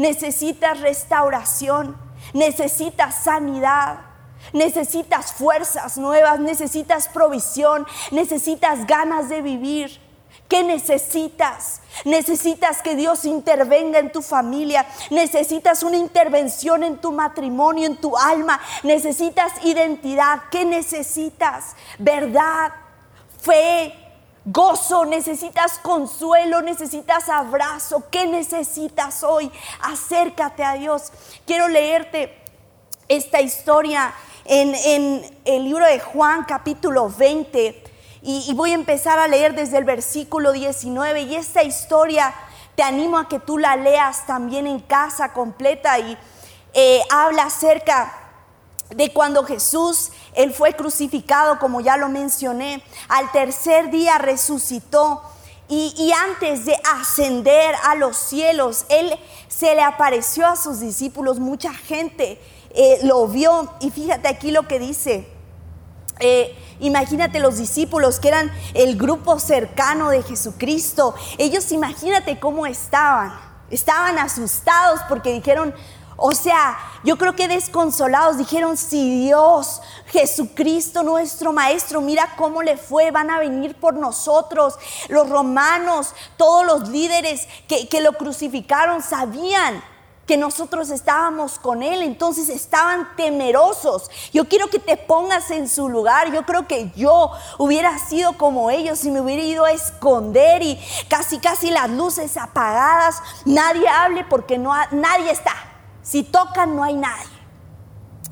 necesitas 0.00 0.80
restauración, 0.80 1.94
necesitas 2.32 3.22
sanidad, 3.22 3.98
necesitas 4.54 5.34
fuerzas 5.34 5.98
nuevas, 5.98 6.40
necesitas 6.40 7.06
provisión, 7.08 7.86
necesitas 8.10 8.86
ganas 8.86 9.28
de 9.28 9.42
vivir. 9.42 10.00
¿Qué 10.48 10.64
necesitas? 10.64 11.80
Necesitas 12.04 12.82
que 12.82 12.96
Dios 12.96 13.24
intervenga 13.24 13.98
en 13.98 14.10
tu 14.10 14.22
familia. 14.22 14.84
Necesitas 15.10 15.84
una 15.84 15.96
intervención 15.96 16.82
en 16.82 16.98
tu 16.98 17.12
matrimonio, 17.12 17.86
en 17.86 17.96
tu 17.96 18.16
alma. 18.16 18.60
Necesitas 18.82 19.52
identidad. 19.64 20.44
¿Qué 20.50 20.64
necesitas? 20.64 21.76
Verdad, 21.98 22.72
fe, 23.40 23.94
gozo, 24.44 25.04
necesitas 25.04 25.78
consuelo, 25.78 26.62
necesitas 26.62 27.28
abrazo. 27.28 28.04
¿Qué 28.10 28.26
necesitas 28.26 29.22
hoy? 29.22 29.50
Acércate 29.82 30.64
a 30.64 30.74
Dios. 30.74 31.12
Quiero 31.46 31.68
leerte 31.68 32.36
esta 33.08 33.40
historia 33.40 34.14
en, 34.44 35.24
el 35.44 35.64
libro 35.64 35.86
de 35.86 36.00
Juan 36.00 36.44
capítulo 36.44 37.08
20 37.10 37.84
y, 38.22 38.52
voy 38.54 38.72
a 38.72 38.74
empezar 38.74 39.18
a 39.18 39.28
leer 39.28 39.54
desde 39.54 39.78
el 39.78 39.84
versículo 39.84 40.52
19 40.52 41.22
y 41.22 41.36
esta 41.36 41.62
historia 41.62 42.34
te 42.74 42.82
animo 42.82 43.18
a 43.18 43.28
que 43.28 43.38
tú 43.38 43.58
la 43.58 43.76
leas 43.76 44.26
también 44.26 44.66
en 44.66 44.80
casa 44.80 45.32
completa 45.32 45.98
y 45.98 46.16
eh, 46.72 47.00
habla 47.10 47.44
acerca 47.44 48.19
de 48.94 49.12
cuando 49.12 49.44
Jesús, 49.44 50.10
Él 50.34 50.52
fue 50.52 50.74
crucificado, 50.74 51.58
como 51.58 51.80
ya 51.80 51.96
lo 51.96 52.08
mencioné, 52.08 52.82
al 53.08 53.30
tercer 53.32 53.90
día 53.90 54.18
resucitó. 54.18 55.22
Y, 55.72 56.12
antes 56.28 56.64
de 56.66 56.76
ascender 56.98 57.76
a 57.84 57.94
los 57.94 58.16
cielos, 58.16 58.86
Él 58.88 59.16
se 59.46 59.76
le 59.76 59.82
apareció 59.82 60.48
a 60.48 60.56
sus 60.56 60.80
discípulos, 60.80 61.38
mucha 61.38 61.72
gente 61.72 62.40
eh, 62.70 62.98
lo 63.04 63.28
vio. 63.28 63.72
Y 63.78 63.90
fíjate 63.90 64.26
aquí 64.26 64.50
lo 64.50 64.66
que 64.66 64.80
dice, 64.80 65.28
eh, 66.18 66.56
imagínate 66.80 67.38
los 67.38 67.56
discípulos 67.56 68.18
que 68.18 68.28
eran 68.28 68.50
el 68.74 68.96
grupo 68.96 69.38
cercano 69.38 70.10
de 70.10 70.24
Jesucristo. 70.24 71.14
Ellos 71.38 71.70
imagínate 71.70 72.40
cómo 72.40 72.66
estaban. 72.66 73.32
Estaban 73.70 74.18
asustados 74.18 75.00
porque 75.08 75.32
dijeron, 75.32 75.72
o 76.22 76.32
sea, 76.34 76.78
yo 77.02 77.16
creo 77.16 77.34
que 77.34 77.48
desconsolados 77.48 78.36
dijeron, 78.36 78.76
si 78.76 79.24
Dios, 79.24 79.80
Jesucristo 80.08 81.02
nuestro 81.02 81.50
Maestro, 81.54 82.02
mira 82.02 82.34
cómo 82.36 82.62
le 82.62 82.76
fue, 82.76 83.10
van 83.10 83.30
a 83.30 83.38
venir 83.38 83.74
por 83.74 83.94
nosotros. 83.94 84.74
Los 85.08 85.30
romanos, 85.30 86.14
todos 86.36 86.66
los 86.66 86.90
líderes 86.90 87.48
que, 87.66 87.88
que 87.88 88.02
lo 88.02 88.12
crucificaron 88.12 89.02
sabían 89.02 89.82
que 90.26 90.36
nosotros 90.36 90.90
estábamos 90.90 91.58
con 91.58 91.82
Él, 91.82 92.02
entonces 92.02 92.50
estaban 92.50 93.16
temerosos. 93.16 94.10
Yo 94.30 94.46
quiero 94.46 94.68
que 94.68 94.78
te 94.78 94.98
pongas 94.98 95.50
en 95.50 95.70
su 95.70 95.88
lugar. 95.88 96.30
Yo 96.32 96.44
creo 96.44 96.68
que 96.68 96.92
yo 96.94 97.32
hubiera 97.56 97.98
sido 97.98 98.34
como 98.34 98.70
ellos 98.70 99.02
y 99.06 99.10
me 99.10 99.22
hubiera 99.22 99.42
ido 99.42 99.64
a 99.64 99.72
esconder 99.72 100.62
y 100.62 100.78
casi, 101.08 101.38
casi 101.38 101.70
las 101.70 101.88
luces 101.88 102.36
apagadas. 102.36 103.22
Nadie 103.46 103.88
hable 103.88 104.24
porque 104.24 104.58
no 104.58 104.72
nadie 104.92 105.30
está. 105.30 105.69
Si 106.10 106.24
tocan, 106.24 106.74
no 106.74 106.82
hay 106.82 106.94
nadie. 106.94 107.30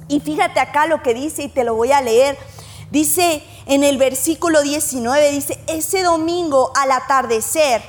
Y 0.09 0.19
fíjate 0.19 0.59
acá 0.59 0.87
lo 0.87 1.01
que 1.01 1.15
dice 1.15 1.45
y 1.45 1.49
te 1.49 1.63
lo 1.63 1.75
voy 1.75 1.93
a 1.93 2.01
leer. 2.01 2.37
Dice 2.91 3.45
en 3.67 3.85
el 3.85 3.99
versículo 3.99 4.63
19, 4.63 5.31
dice, 5.31 5.63
ese 5.69 6.03
domingo 6.03 6.73
al 6.75 6.91
atardecer, 6.91 7.83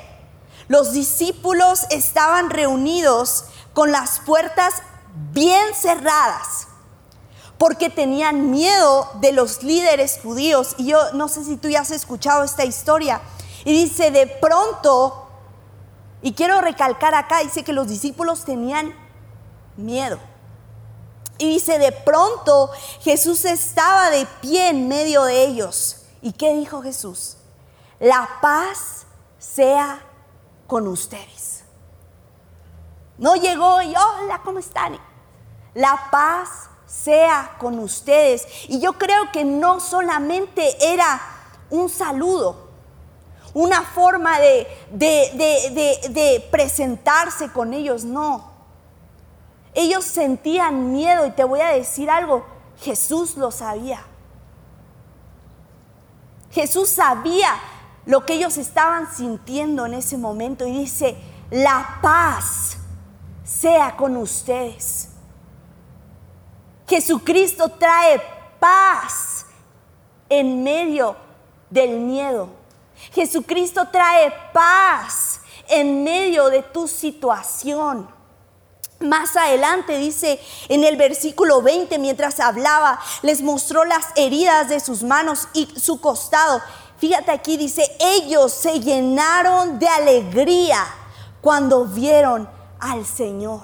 los 0.67 0.91
discípulos 0.91 1.87
estaban 1.89 2.51
reunidos 2.51 3.45
con 3.73 3.91
las 3.91 4.19
puertas 4.19 4.83
bien 5.31 5.73
cerradas, 5.73 6.67
porque 7.57 7.89
tenían 7.89 8.51
miedo 8.51 9.09
de 9.21 9.31
los 9.31 9.63
líderes 9.63 10.19
judíos. 10.21 10.75
Y 10.77 10.85
yo 10.85 11.13
no 11.13 11.29
sé 11.29 11.43
si 11.43 11.57
tú 11.57 11.67
ya 11.67 11.81
has 11.81 11.91
escuchado 11.91 12.43
esta 12.43 12.63
historia. 12.63 13.21
Y 13.65 13.73
dice, 13.73 14.11
de 14.11 14.27
pronto, 14.27 15.29
y 16.21 16.33
quiero 16.33 16.61
recalcar 16.61 17.15
acá, 17.15 17.39
dice 17.39 17.63
que 17.63 17.73
los 17.73 17.87
discípulos 17.87 18.45
tenían 18.45 18.93
miedo. 19.79 20.19
Y 21.37 21.49
dice, 21.53 21.79
de 21.79 21.91
pronto 21.91 22.69
Jesús 23.01 23.45
estaba 23.45 24.09
de 24.09 24.27
pie 24.41 24.69
en 24.69 24.87
medio 24.87 25.23
de 25.23 25.45
ellos. 25.45 26.03
¿Y 26.21 26.33
qué 26.33 26.53
dijo 26.53 26.81
Jesús? 26.81 27.37
La 27.99 28.29
paz 28.41 29.05
sea 29.37 30.01
con 30.67 30.87
ustedes. 30.87 31.63
No 33.17 33.35
llegó 33.35 33.81
y 33.81 33.89
hola, 33.95 34.41
¿cómo 34.43 34.59
están? 34.59 34.97
La 35.73 36.09
paz 36.11 36.69
sea 36.85 37.55
con 37.59 37.79
ustedes. 37.79 38.47
Y 38.67 38.79
yo 38.79 38.93
creo 38.93 39.31
que 39.31 39.43
no 39.43 39.79
solamente 39.79 40.75
era 40.93 41.21
un 41.69 41.89
saludo, 41.89 42.69
una 43.53 43.81
forma 43.83 44.39
de, 44.39 44.67
de, 44.91 46.47
presentarse 46.51 47.51
con 47.51 47.73
ellos, 47.73 48.03
no. 48.03 48.48
Ellos 49.73 50.05
sentían 50.05 50.91
miedo 50.91 51.25
y 51.25 51.31
te 51.31 51.43
voy 51.43 51.61
a 51.61 51.69
decir 51.69 52.09
algo, 52.09 52.45
Jesús 52.79 53.37
lo 53.37 53.51
sabía. 53.51 54.01
Jesús 56.51 56.89
sabía 56.89 57.55
lo 58.05 58.25
que 58.25 58.33
ellos 58.33 58.57
estaban 58.57 59.11
sintiendo 59.13 59.85
en 59.85 59.93
ese 59.93 60.17
momento 60.17 60.65
y 60.65 60.71
dice, 60.71 61.15
la 61.51 61.99
paz 62.01 62.77
sea 63.43 63.95
con 63.95 64.17
ustedes. 64.17 65.09
Jesucristo 66.87 67.69
trae 67.69 68.19
paz 68.59 69.45
en 70.27 70.63
medio 70.63 71.15
del 71.69 71.99
miedo. 71.99 72.49
Jesucristo 73.13 73.87
trae 73.91 74.33
paz 74.51 75.41
en 75.67 76.03
medio 76.03 76.49
de 76.49 76.63
tu 76.63 76.87
situación. 76.87 78.18
Más 78.99 79.37
adelante 79.37 79.97
dice 79.97 80.41
en 80.67 80.83
el 80.83 80.97
versículo 80.97 81.61
20, 81.61 81.97
mientras 81.99 82.41
hablaba, 82.41 82.99
les 83.21 83.41
mostró 83.41 83.85
las 83.85 84.07
heridas 84.17 84.67
de 84.67 84.81
sus 84.81 85.03
manos 85.03 85.47
y 85.53 85.67
su 85.79 86.01
costado. 86.01 86.61
Fíjate 86.97 87.31
aquí, 87.31 87.55
dice, 87.55 87.89
ellos 87.99 88.51
se 88.51 88.81
llenaron 88.81 89.79
de 89.79 89.87
alegría 89.87 90.85
cuando 91.39 91.85
vieron 91.85 92.49
al 92.79 93.05
Señor. 93.05 93.63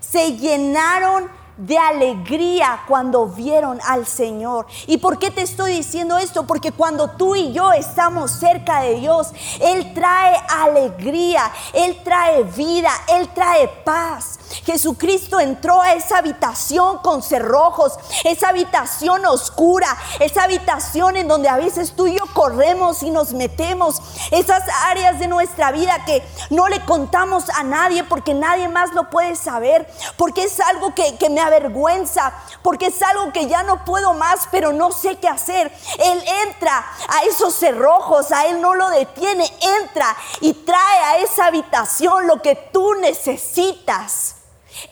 Se 0.00 0.32
llenaron 0.32 1.30
de 1.60 1.76
alegría 1.76 2.84
cuando 2.88 3.26
vieron 3.26 3.80
al 3.86 4.06
Señor. 4.06 4.66
¿Y 4.86 4.96
por 4.96 5.18
qué 5.18 5.30
te 5.30 5.42
estoy 5.42 5.72
diciendo 5.72 6.16
esto? 6.16 6.46
Porque 6.46 6.72
cuando 6.72 7.10
tú 7.10 7.36
y 7.36 7.52
yo 7.52 7.72
estamos 7.72 8.30
cerca 8.30 8.80
de 8.80 8.94
Dios, 8.94 9.28
Él 9.60 9.92
trae 9.92 10.40
alegría, 10.48 11.52
Él 11.74 12.00
trae 12.02 12.44
vida, 12.44 12.90
Él 13.08 13.28
trae 13.34 13.68
paz. 13.84 14.38
Jesucristo 14.64 15.38
entró 15.38 15.80
a 15.80 15.92
esa 15.94 16.18
habitación 16.18 16.98
con 16.98 17.22
cerrojos, 17.22 17.98
esa 18.24 18.48
habitación 18.48 19.24
oscura, 19.26 19.96
esa 20.18 20.44
habitación 20.44 21.16
en 21.16 21.28
donde 21.28 21.48
a 21.48 21.56
veces 21.56 21.92
tú 21.92 22.06
y 22.06 22.16
yo 22.16 22.24
corremos 22.34 23.02
y 23.02 23.10
nos 23.10 23.32
metemos, 23.32 24.00
esas 24.30 24.62
áreas 24.86 25.18
de 25.18 25.28
nuestra 25.28 25.70
vida 25.70 26.04
que 26.04 26.22
no 26.50 26.68
le 26.68 26.84
contamos 26.84 27.48
a 27.50 27.62
nadie 27.62 28.02
porque 28.02 28.34
nadie 28.34 28.68
más 28.68 28.92
lo 28.92 29.08
puede 29.08 29.36
saber, 29.36 29.88
porque 30.16 30.44
es 30.44 30.58
algo 30.60 30.94
que, 30.94 31.16
que 31.16 31.30
me 31.30 31.40
avergüenza, 31.50 32.32
porque 32.62 32.86
es 32.86 33.02
algo 33.02 33.32
que 33.32 33.46
ya 33.46 33.62
no 33.62 33.84
puedo 33.84 34.14
más, 34.14 34.48
pero 34.50 34.72
no 34.72 34.92
sé 34.92 35.16
qué 35.16 35.28
hacer. 35.28 35.72
Él 35.98 36.24
entra 36.46 36.84
a 37.08 37.24
esos 37.24 37.54
cerrojos, 37.54 38.32
a 38.32 38.46
Él 38.46 38.60
no 38.60 38.74
lo 38.74 38.88
detiene, 38.90 39.50
entra 39.80 40.16
y 40.40 40.52
trae 40.52 40.98
a 40.98 41.18
esa 41.18 41.46
habitación 41.46 42.26
lo 42.26 42.40
que 42.40 42.54
tú 42.72 42.94
necesitas. 42.94 44.36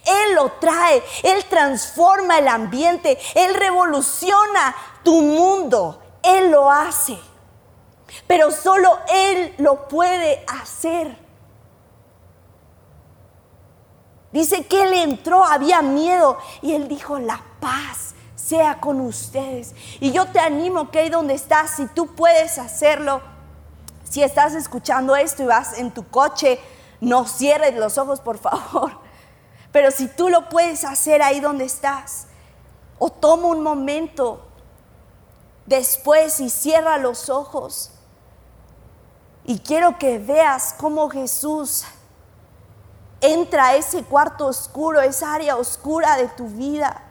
Él 0.04 0.34
lo 0.34 0.52
trae, 0.52 1.02
Él 1.22 1.44
transforma 1.44 2.38
el 2.38 2.48
ambiente, 2.48 3.18
Él 3.34 3.54
revoluciona 3.54 4.74
tu 5.02 5.22
mundo, 5.22 6.02
Él 6.22 6.50
lo 6.50 6.70
hace. 6.70 7.18
Pero 8.26 8.50
solo 8.50 8.98
Él 9.08 9.54
lo 9.58 9.88
puede 9.88 10.44
hacer. 10.46 11.27
Dice 14.32 14.66
que 14.66 14.82
Él 14.82 14.94
entró, 14.94 15.44
había 15.44 15.82
miedo 15.82 16.38
y 16.62 16.74
Él 16.74 16.88
dijo, 16.88 17.18
la 17.18 17.40
paz 17.60 18.14
sea 18.36 18.80
con 18.80 19.00
ustedes. 19.00 19.74
Y 20.00 20.12
yo 20.12 20.26
te 20.26 20.38
animo 20.38 20.90
que 20.90 21.00
ahí 21.00 21.10
donde 21.10 21.34
estás, 21.34 21.72
si 21.76 21.86
tú 21.86 22.14
puedes 22.14 22.58
hacerlo, 22.58 23.20
si 24.08 24.22
estás 24.22 24.54
escuchando 24.54 25.16
esto 25.16 25.42
y 25.42 25.46
vas 25.46 25.78
en 25.78 25.90
tu 25.90 26.08
coche, 26.08 26.58
no 27.00 27.26
cierres 27.26 27.74
los 27.76 27.98
ojos, 27.98 28.20
por 28.20 28.38
favor. 28.38 28.92
Pero 29.72 29.90
si 29.90 30.08
tú 30.08 30.28
lo 30.28 30.48
puedes 30.48 30.84
hacer 30.84 31.22
ahí 31.22 31.40
donde 31.40 31.64
estás, 31.64 32.26
o 32.98 33.10
toma 33.10 33.48
un 33.48 33.62
momento 33.62 34.44
después 35.66 36.40
y 36.40 36.50
cierra 36.50 36.98
los 36.98 37.28
ojos. 37.28 37.92
Y 39.44 39.60
quiero 39.60 39.98
que 39.98 40.18
veas 40.18 40.74
cómo 40.76 41.08
Jesús 41.08 41.84
entra 43.20 43.68
a 43.68 43.76
ese 43.76 44.04
cuarto 44.04 44.46
oscuro, 44.46 45.00
esa 45.00 45.34
área 45.34 45.56
oscura 45.56 46.16
de 46.16 46.28
tu 46.28 46.46
vida. 46.48 47.02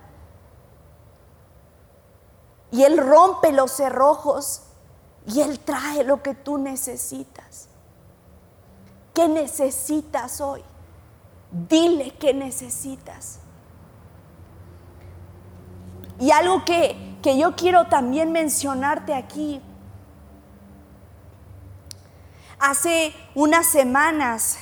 Y 2.71 2.83
Él 2.83 2.97
rompe 2.97 3.51
los 3.51 3.71
cerrojos 3.71 4.63
y 5.25 5.41
Él 5.41 5.59
trae 5.59 6.03
lo 6.03 6.21
que 6.21 6.33
tú 6.33 6.57
necesitas. 6.57 7.67
¿Qué 9.13 9.27
necesitas 9.27 10.41
hoy? 10.41 10.63
Dile 11.51 12.11
qué 12.17 12.33
necesitas. 12.33 13.39
Y 16.19 16.31
algo 16.31 16.65
que, 16.65 17.17
que 17.21 17.37
yo 17.37 17.55
quiero 17.55 17.87
también 17.87 18.31
mencionarte 18.31 19.13
aquí. 19.13 19.61
Hace 22.59 23.13
unas 23.35 23.67
semanas 23.67 24.57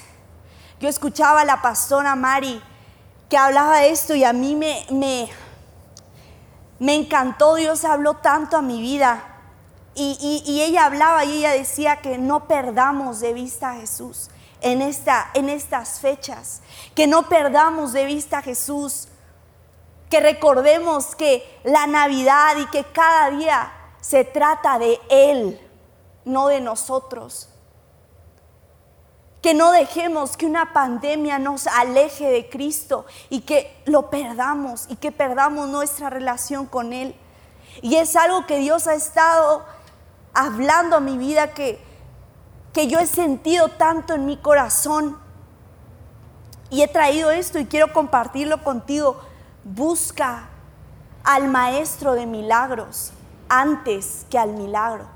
yo 0.79 0.89
escuchaba 0.89 1.41
a 1.41 1.45
la 1.45 1.61
pastora 1.61 2.15
Mari 2.15 2.61
que 3.29 3.37
hablaba 3.37 3.77
de 3.79 3.89
esto 3.89 4.15
y 4.15 4.23
a 4.23 4.33
mí 4.33 4.55
me, 4.55 4.85
me, 4.91 5.29
me 6.79 6.95
encantó, 6.95 7.55
Dios 7.55 7.85
habló 7.85 8.15
tanto 8.15 8.57
a 8.57 8.61
mi 8.61 8.81
vida. 8.81 9.31
Y, 9.97 10.43
y, 10.45 10.61
ella 10.61 10.85
hablaba 10.85 11.23
y 11.23 11.37
ella 11.37 11.51
decía 11.51 12.01
que 12.01 12.17
no 12.17 12.49
perdamos 12.49 13.21
de 13.21 13.31
vista 13.31 13.71
a 13.71 13.75
Jesús 13.75 14.29
en, 14.59 14.81
esta, 14.81 15.31
en 15.33 15.47
estas 15.47 16.01
fechas, 16.01 16.61
que 16.93 17.07
no 17.07 17.29
perdamos 17.29 17.93
de 17.93 18.03
vista 18.03 18.39
a 18.39 18.41
Jesús, 18.41 19.07
que 20.09 20.19
recordemos 20.19 21.15
que 21.15 21.59
la 21.63 21.87
Navidad 21.87 22.57
y 22.57 22.65
que 22.65 22.83
cada 22.83 23.29
día 23.29 23.71
se 24.01 24.25
trata 24.25 24.77
de 24.79 24.99
Él, 25.09 25.61
no 26.25 26.49
de 26.49 26.59
nosotros. 26.59 27.47
Que 29.45 29.53
no 29.53 29.71
dejemos 29.71 30.37
que 30.37 30.47
una 30.47 30.73
pandemia 30.73 31.37
nos 31.37 31.67
aleje 31.67 32.31
de 32.31 32.49
Cristo 32.49 33.05
y 33.29 33.41
que 33.41 33.79
lo 33.85 34.09
perdamos 34.09 34.87
y 34.89 34.95
que 34.95 35.11
perdamos 35.11 35.69
nuestra 35.69 36.09
relación 36.09 36.65
con 36.65 36.93
Él. 36.93 37.15
Y 37.83 37.97
es 37.97 38.15
algo 38.15 38.47
que 38.47 38.57
Dios 38.57 38.87
ha 38.87 38.95
estado 38.95 39.63
hablando 40.33 40.95
a 40.95 40.99
mi 40.99 41.19
vida 41.19 41.53
que, 41.53 41.79
que 42.73 42.87
yo 42.87 42.97
he 42.97 43.05
sentido 43.05 43.67
tanto 43.67 44.15
en 44.15 44.25
mi 44.25 44.37
corazón. 44.37 45.15
Y 46.71 46.81
he 46.81 46.87
traído 46.87 47.29
esto 47.29 47.59
y 47.59 47.67
quiero 47.67 47.93
compartirlo 47.93 48.63
contigo. 48.63 49.21
Busca 49.63 50.49
al 51.23 51.49
maestro 51.49 52.13
de 52.13 52.25
milagros 52.25 53.13
antes 53.47 54.25
que 54.27 54.39
al 54.39 54.53
milagro. 54.53 55.14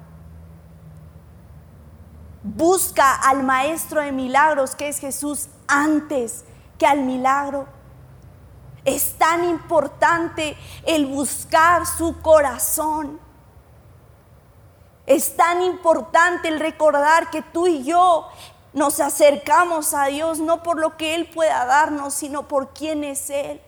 Busca 2.55 3.13
al 3.13 3.43
Maestro 3.43 4.01
de 4.01 4.11
milagros 4.11 4.73
que 4.73 4.87
es 4.87 4.97
Jesús 4.99 5.49
antes 5.67 6.45
que 6.79 6.87
al 6.87 7.01
milagro. 7.01 7.67
Es 8.83 9.13
tan 9.19 9.43
importante 9.43 10.57
el 10.83 11.05
buscar 11.05 11.85
su 11.85 12.19
corazón. 12.21 13.19
Es 15.05 15.35
tan 15.35 15.61
importante 15.61 16.47
el 16.47 16.59
recordar 16.59 17.29
que 17.29 17.43
tú 17.43 17.67
y 17.67 17.83
yo 17.83 18.27
nos 18.73 18.99
acercamos 18.99 19.93
a 19.93 20.05
Dios 20.05 20.39
no 20.39 20.63
por 20.63 20.79
lo 20.79 20.97
que 20.97 21.13
Él 21.13 21.29
pueda 21.29 21.65
darnos, 21.65 22.15
sino 22.15 22.47
por 22.47 22.73
quién 22.73 23.03
es 23.03 23.29
Él. 23.29 23.61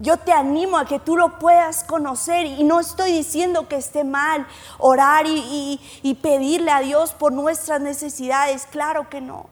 Yo 0.00 0.16
te 0.16 0.32
animo 0.32 0.78
a 0.78 0.84
que 0.84 1.00
tú 1.00 1.16
lo 1.16 1.40
puedas 1.40 1.82
conocer 1.82 2.46
y 2.46 2.62
no 2.62 2.78
estoy 2.78 3.10
diciendo 3.10 3.66
que 3.66 3.74
esté 3.74 4.04
mal 4.04 4.46
orar 4.78 5.26
y, 5.26 5.80
pedirle 6.22 6.70
a 6.70 6.80
Dios 6.80 7.12
por 7.12 7.32
nuestras 7.32 7.80
necesidades, 7.80 8.66
claro 8.70 9.08
que 9.08 9.20
no. 9.20 9.46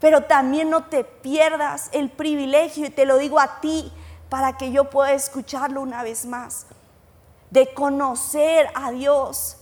Pero 0.00 0.24
también 0.24 0.68
no 0.68 0.84
te 0.84 1.02
pierdas 1.02 1.88
el 1.92 2.10
privilegio, 2.10 2.86
y 2.86 2.90
te 2.90 3.06
lo 3.06 3.16
digo 3.16 3.40
a 3.40 3.60
ti, 3.60 3.90
para 4.28 4.58
que 4.58 4.70
yo 4.70 4.90
pueda 4.90 5.12
escucharlo 5.12 5.80
una 5.80 6.02
vez 6.02 6.26
más, 6.26 6.66
de 7.50 7.72
conocer 7.72 8.68
a 8.74 8.90
Dios, 8.90 9.56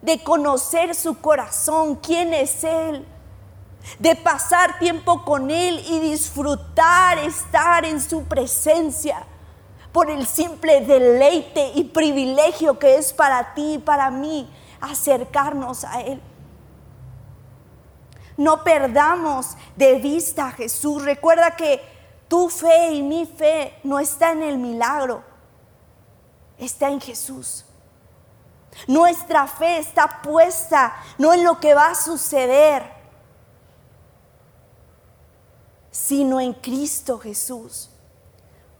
de 0.00 0.22
conocer 0.22 0.94
su 0.94 1.20
corazón, 1.20 1.96
quién 1.96 2.34
es 2.34 2.62
Él 2.62 3.04
de 3.98 4.14
pasar 4.16 4.78
tiempo 4.78 5.24
con 5.24 5.50
Él 5.50 5.82
y 5.88 6.00
disfrutar 6.00 7.18
estar 7.18 7.84
en 7.84 8.00
su 8.00 8.24
presencia 8.24 9.24
por 9.92 10.10
el 10.10 10.26
simple 10.26 10.80
deleite 10.82 11.72
y 11.74 11.84
privilegio 11.84 12.78
que 12.78 12.96
es 12.96 13.12
para 13.12 13.54
ti 13.54 13.74
y 13.74 13.78
para 13.78 14.10
mí 14.10 14.48
acercarnos 14.80 15.84
a 15.84 16.00
Él. 16.02 16.20
No 18.36 18.62
perdamos 18.62 19.56
de 19.74 19.94
vista 19.94 20.46
a 20.46 20.52
Jesús. 20.52 21.04
Recuerda 21.04 21.56
que 21.56 21.82
tu 22.28 22.48
fe 22.48 22.92
y 22.92 23.02
mi 23.02 23.26
fe 23.26 23.78
no 23.82 23.98
está 23.98 24.30
en 24.30 24.42
el 24.42 24.58
milagro, 24.58 25.24
está 26.58 26.88
en 26.88 27.00
Jesús. 27.00 27.64
Nuestra 28.86 29.46
fe 29.46 29.78
está 29.78 30.22
puesta 30.22 30.94
no 31.16 31.32
en 31.32 31.42
lo 31.42 31.58
que 31.58 31.74
va 31.74 31.90
a 31.90 31.94
suceder, 31.94 32.97
sino 36.06 36.40
en 36.40 36.52
Cristo 36.52 37.18
Jesús. 37.18 37.90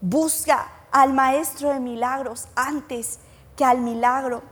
Busca 0.01 0.71
al 0.93 1.13
Maestro 1.13 1.71
de 1.71 1.81
milagros 1.81 2.47
antes 2.55 3.19
que 3.57 3.65
al 3.65 3.79
milagro. 3.79 4.43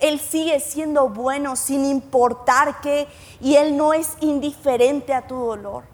Él 0.00 0.18
sigue 0.18 0.58
siendo 0.58 1.08
bueno 1.08 1.54
sin 1.54 1.84
importar 1.84 2.80
qué 2.80 3.06
y 3.40 3.54
Él 3.54 3.76
no 3.76 3.92
es 3.92 4.16
indiferente 4.20 5.14
a 5.14 5.26
tu 5.26 5.36
dolor. 5.36 5.84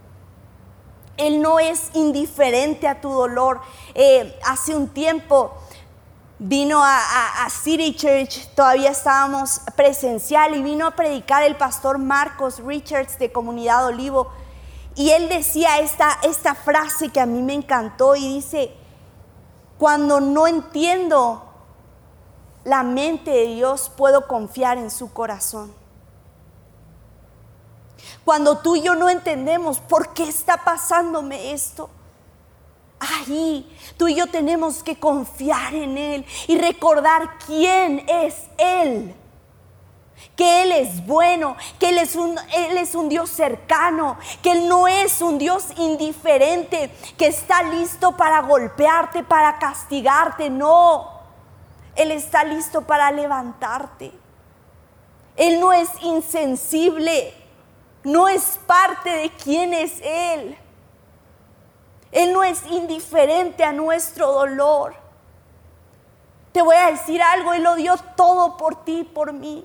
Él 1.19 1.43
no 1.43 1.61
es 1.61 1.91
indiferente 1.95 2.89
a 2.89 3.01
tu 3.01 3.11
dolor. 3.11 3.61
Eh, 3.95 4.37
hace 4.47 4.75
un 4.75 4.89
tiempo 4.89 5.53
vino 6.39 6.83
a, 6.83 7.45
a, 7.45 7.51
City 7.51 7.95
Church, 7.95 8.49
todavía 8.55 8.91
estábamos 8.91 9.61
presencial 9.77 10.57
y 10.57 10.63
vino 10.63 10.87
a 10.87 10.93
predicar 10.93 11.43
el 11.45 11.57
pastor 11.57 11.99
Marcos 11.99 12.61
Richards 12.61 13.19
de 13.19 13.31
Comunidad 13.31 13.87
Olivo 13.87 14.33
y 14.95 15.11
él 15.11 15.29
decía 15.29 15.79
esta, 15.81 16.19
esta 16.23 16.55
frase 16.55 17.09
que 17.09 17.21
a 17.21 17.27
mí 17.27 17.43
me 17.43 17.55
encantó 17.55 18.15
y 18.17 18.35
dice, 18.35 18.75
cuando 19.79 20.21
no 20.21 20.47
entiendo 20.47 21.45
la 22.65 22.83
mente 22.83 23.31
de 23.31 23.47
Dios, 23.55 23.91
puedo 23.97 24.27
confiar 24.27 24.79
en 24.79 24.91
su 24.91 25.13
corazón. 25.13 25.73
Cuando 28.25 28.59
tú 28.59 28.77
y 28.77 28.83
yo 28.83 28.95
no 28.95 29.09
entendemos 29.11 29.81
por 29.81 30.15
qué 30.15 30.29
está 30.29 30.65
pasándome 30.65 31.53
esto, 31.53 31.91
Ahí 33.01 33.71
tú 33.97 34.09
y 34.09 34.15
yo 34.15 34.27
tenemos 34.29 34.83
que 34.83 34.99
confiar 34.99 35.75
en 35.75 35.99
Él 35.99 36.27
y 36.47 36.59
recordar 36.59 37.39
quién 37.45 38.05
es 38.09 38.35
Él 38.57 39.15
que 40.37 40.63
Él 40.63 40.73
es 40.73 41.07
bueno, 41.07 41.57
que 41.79 41.91
Él 41.91 41.99
es, 41.99 42.17
un, 42.17 42.39
Él 42.53 42.77
es 42.77 42.95
un 42.95 43.09
Dios 43.09 43.31
cercano, 43.31 44.19
que 44.43 44.53
Él 44.53 44.69
no 44.69 44.89
es 44.89 45.21
un 45.21 45.39
Dios 45.39 45.67
indiferente, 45.77 46.91
que 47.17 47.27
está 47.27 47.63
listo 47.63 48.17
para 48.17 48.41
golpearte, 48.41 49.23
para 49.23 49.59
castigarte, 49.59 50.51
no. 50.51 51.15
Él 51.95 52.11
está 52.11 52.43
listo 52.43 52.83
para 52.83 53.11
levantarte. 53.13 54.13
Él 55.37 55.61
no 55.61 55.73
es 55.73 55.89
insensible, 56.03 57.33
no 58.03 58.29
es 58.29 58.59
parte 58.67 59.11
de 59.11 59.31
quién 59.31 59.73
es 59.73 60.01
Él. 60.03 60.59
Él 62.11 62.33
no 62.33 62.43
es 62.45 62.65
indiferente 62.71 63.65
a 63.65 63.73
nuestro 63.73 64.33
dolor. 64.33 64.95
Te 66.53 66.63
voy 66.63 66.77
a 66.77 66.91
decir 66.91 67.21
algo, 67.21 67.53
Él 67.53 67.65
lo 67.65 67.75
dio 67.75 67.97
todo 68.17 68.57
por 68.57 68.85
ti, 68.85 69.03
por 69.03 69.33
mí. 69.33 69.65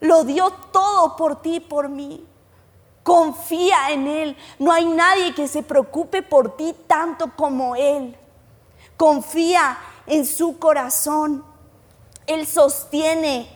Lo 0.00 0.24
dio 0.24 0.50
todo 0.72 1.16
por 1.16 1.42
ti, 1.42 1.60
por 1.60 1.88
mí. 1.88 2.26
Confía 3.02 3.90
en 3.90 4.06
Él. 4.06 4.36
No 4.58 4.72
hay 4.72 4.86
nadie 4.86 5.34
que 5.34 5.46
se 5.46 5.62
preocupe 5.62 6.22
por 6.22 6.56
ti 6.56 6.74
tanto 6.86 7.30
como 7.36 7.76
Él. 7.76 8.16
Confía 8.96 9.78
en 10.06 10.26
su 10.26 10.58
corazón. 10.58 11.44
Él 12.26 12.46
sostiene 12.46 13.50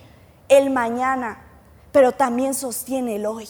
el 0.48 0.70
mañana, 0.70 1.42
pero 1.92 2.12
también 2.12 2.54
sostiene 2.54 3.16
el 3.16 3.26
hoy. 3.26 3.48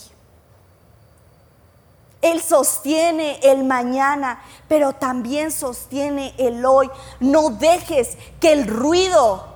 Él 2.22 2.40
sostiene 2.40 3.38
el 3.42 3.64
mañana, 3.64 4.42
pero 4.66 4.94
también 4.94 5.50
sostiene 5.50 6.34
el 6.38 6.64
hoy. 6.64 6.90
No 7.20 7.50
dejes 7.50 8.16
que 8.40 8.52
el 8.52 8.66
ruido 8.66 9.46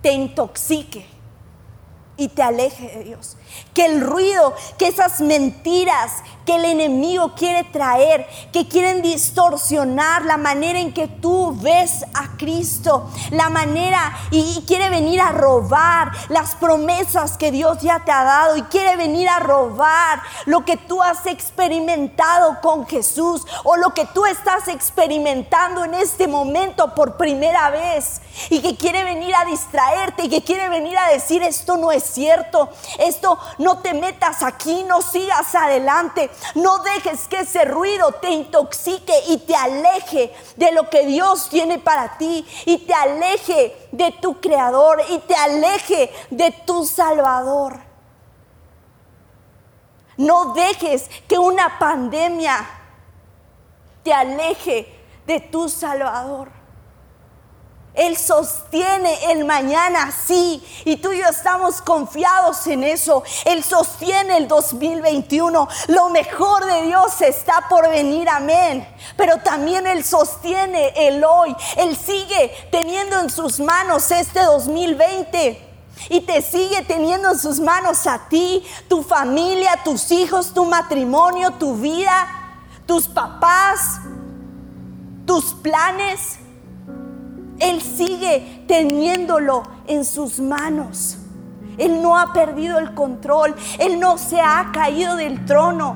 te 0.00 0.12
intoxique 0.12 1.12
y 2.22 2.28
te 2.28 2.42
aleje 2.42 2.88
de 2.88 3.04
Dios. 3.04 3.36
Que 3.74 3.86
el 3.86 4.00
ruido, 4.00 4.54
que 4.78 4.88
esas 4.88 5.20
mentiras 5.20 6.22
que 6.44 6.56
el 6.56 6.64
enemigo 6.64 7.34
quiere 7.34 7.64
traer, 7.64 8.26
que 8.52 8.66
quieren 8.66 9.02
distorsionar 9.02 10.24
la 10.24 10.36
manera 10.36 10.80
en 10.80 10.92
que 10.92 11.06
tú 11.06 11.56
ves 11.60 12.04
a 12.14 12.36
Cristo, 12.36 13.10
la 13.30 13.48
manera 13.48 14.16
y, 14.30 14.62
quiere 14.66 14.90
venir 14.90 15.20
a 15.20 15.32
robar 15.32 16.12
las 16.28 16.54
promesas 16.54 17.36
que 17.36 17.50
Dios 17.50 17.78
ya 17.80 18.04
te 18.04 18.12
ha 18.12 18.24
dado 18.24 18.56
y 18.56 18.62
quiere 18.62 18.96
venir 18.96 19.28
a 19.28 19.38
robar 19.38 20.22
lo 20.46 20.64
que 20.64 20.76
tú 20.76 21.02
has 21.02 21.26
experimentado 21.26 22.60
con 22.60 22.86
Jesús 22.86 23.44
o 23.64 23.76
lo 23.76 23.92
que 23.92 24.06
tú 24.06 24.24
estás 24.24 24.68
experimentando 24.68 25.84
en 25.84 25.94
este 25.94 26.28
momento 26.28 26.94
por 26.94 27.16
primera 27.16 27.70
vez 27.70 28.22
y 28.50 28.60
que 28.60 28.76
quiere 28.76 29.04
venir 29.04 29.34
a 29.34 29.44
distraerte 29.44 30.24
y 30.24 30.28
que 30.28 30.42
quiere 30.42 30.68
venir 30.68 30.96
a 30.96 31.08
decir 31.08 31.42
esto 31.42 31.76
no 31.76 31.92
es 31.92 32.04
cierto, 32.04 32.70
esto 32.98 33.38
no 33.58 33.78
te 33.78 33.94
metas 33.94 34.42
aquí, 34.42 34.84
no 34.84 35.02
sigas 35.02 35.54
adelante, 35.54 36.30
no 36.54 36.78
dejes 36.78 37.28
que 37.28 37.40
ese 37.40 37.64
ruido 37.64 38.12
te 38.12 38.30
intoxique 38.30 39.14
y 39.28 39.38
te 39.38 39.54
aleje 39.54 40.34
de 40.56 40.72
lo 40.72 40.88
que 40.88 41.06
Dios 41.06 41.48
tiene 41.48 41.78
para 41.78 42.16
ti 42.18 42.46
y 42.66 42.78
te 42.78 42.94
aleje 42.94 43.88
de 43.92 44.12
tu 44.12 44.40
creador 44.40 45.02
y 45.08 45.18
te 45.20 45.34
aleje 45.34 46.12
de 46.30 46.50
tu 46.66 46.84
salvador. 46.86 47.80
No 50.16 50.52
dejes 50.52 51.08
que 51.26 51.38
una 51.38 51.78
pandemia 51.78 52.68
te 54.02 54.12
aleje 54.12 55.00
de 55.26 55.40
tu 55.40 55.68
salvador. 55.68 56.61
Él 57.94 58.16
sostiene 58.16 59.32
el 59.32 59.44
mañana, 59.44 60.10
sí, 60.12 60.64
y 60.86 60.96
tú 60.96 61.12
y 61.12 61.18
yo 61.18 61.26
estamos 61.28 61.82
confiados 61.82 62.66
en 62.66 62.84
eso. 62.84 63.22
Él 63.44 63.62
sostiene 63.62 64.38
el 64.38 64.48
2021. 64.48 65.68
Lo 65.88 66.08
mejor 66.08 66.64
de 66.64 66.82
Dios 66.86 67.20
está 67.20 67.66
por 67.68 67.90
venir, 67.90 68.30
amén. 68.30 68.88
Pero 69.16 69.38
también 69.38 69.86
Él 69.86 70.04
sostiene 70.04 70.94
el 70.96 71.22
hoy. 71.22 71.54
Él 71.76 71.94
sigue 71.94 72.50
teniendo 72.70 73.20
en 73.20 73.28
sus 73.28 73.60
manos 73.60 74.10
este 74.10 74.40
2020. 74.40 75.68
Y 76.08 76.22
te 76.22 76.40
sigue 76.40 76.82
teniendo 76.82 77.32
en 77.32 77.38
sus 77.38 77.60
manos 77.60 78.06
a 78.06 78.26
ti, 78.28 78.64
tu 78.88 79.02
familia, 79.02 79.80
tus 79.84 80.10
hijos, 80.10 80.54
tu 80.54 80.64
matrimonio, 80.64 81.52
tu 81.52 81.76
vida, 81.76 82.26
tus 82.86 83.06
papás, 83.06 84.00
tus 85.26 85.52
planes. 85.54 86.38
Él 87.62 87.80
sigue 87.80 88.64
teniéndolo 88.66 89.62
en 89.86 90.04
sus 90.04 90.40
manos. 90.40 91.16
Él 91.78 92.02
no 92.02 92.18
ha 92.18 92.32
perdido 92.32 92.78
el 92.78 92.92
control. 92.92 93.54
Él 93.78 94.00
no 94.00 94.18
se 94.18 94.40
ha 94.40 94.70
caído 94.72 95.14
del 95.14 95.44
trono. 95.44 95.94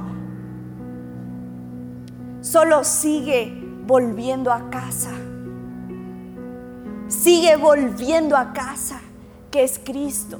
Solo 2.40 2.84
sigue 2.84 3.52
volviendo 3.84 4.52
a 4.52 4.70
casa. 4.70 5.10
Sigue 7.08 7.56
volviendo 7.56 8.36
a 8.36 8.52
casa, 8.52 9.00
que 9.50 9.64
es 9.64 9.80
Cristo. 9.80 10.38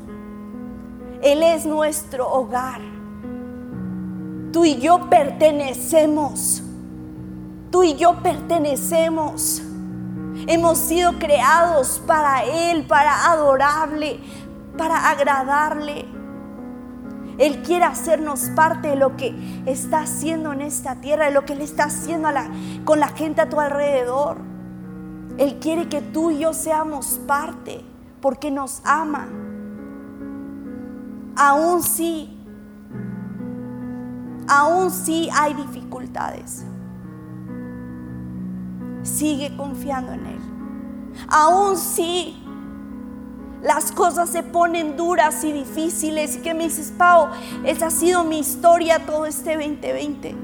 Él 1.23 1.43
es 1.43 1.67
nuestro 1.67 2.33
hogar. 2.33 2.81
Tú 4.53 4.65
y 4.65 4.77
yo 4.77 5.11
pertenecemos. 5.11 6.63
Tú 7.73 7.83
y 7.83 7.95
yo 7.97 8.15
pertenecemos. 8.23 9.66
Hemos 10.49 10.79
sido 10.79 11.19
creados 11.19 12.01
para 12.07 12.45
Él, 12.45 12.87
para 12.87 13.31
adorarle, 13.33 14.21
para 14.79 15.11
agradarle. 15.11 16.07
Él 17.39 17.63
quiere 17.63 17.85
hacernos 17.85 18.51
parte 18.55 18.89
de 18.89 18.97
lo 18.97 19.17
que 19.17 19.35
está 19.67 20.01
haciendo 20.01 20.53
en 20.53 20.63
esta 20.63 20.97
tierra, 20.97 21.27
de 21.27 21.33
lo 21.33 21.45
que 21.45 21.55
Él 21.55 21.63
está 21.63 21.85
haciendo 21.85 22.29
con 22.85 23.01
la 23.01 23.09
gente 23.09 23.41
a 23.41 23.49
tu 23.49 23.59
alrededor. 23.59 24.39
Él 25.37 25.59
quiere 25.61 25.89
que 25.89 26.01
tú 26.01 26.31
y 26.31 26.39
yo 26.39 26.55
seamos 26.55 27.21
parte 27.27 27.85
porque 28.23 28.51
nos 28.51 28.81
ama. 28.85 29.29
Aún 31.37 31.83
sí, 31.83 32.41
aún 34.49 34.91
sí 34.91 35.29
hay 35.35 35.55
dificultades 35.55 36.65
sigue 39.07 39.57
confiando 39.57 40.13
en 40.13 40.27
Él. 40.27 40.36
Aún 41.29 41.77
si 41.77 42.43
las 43.63 43.91
cosas 43.91 44.31
se 44.31 44.43
ponen 44.43 44.97
duras 44.97 45.43
y 45.43 45.53
difíciles 45.53 46.37
y 46.37 46.41
que 46.41 46.55
me 46.55 46.65
dices, 46.65 46.93
Pau, 46.97 47.29
esa 47.65 47.87
ha 47.87 47.91
sido 47.91 48.25
mi 48.25 48.39
historia 48.39 49.05
todo 49.07 49.27
este 49.27 49.57
2020. 49.57 50.37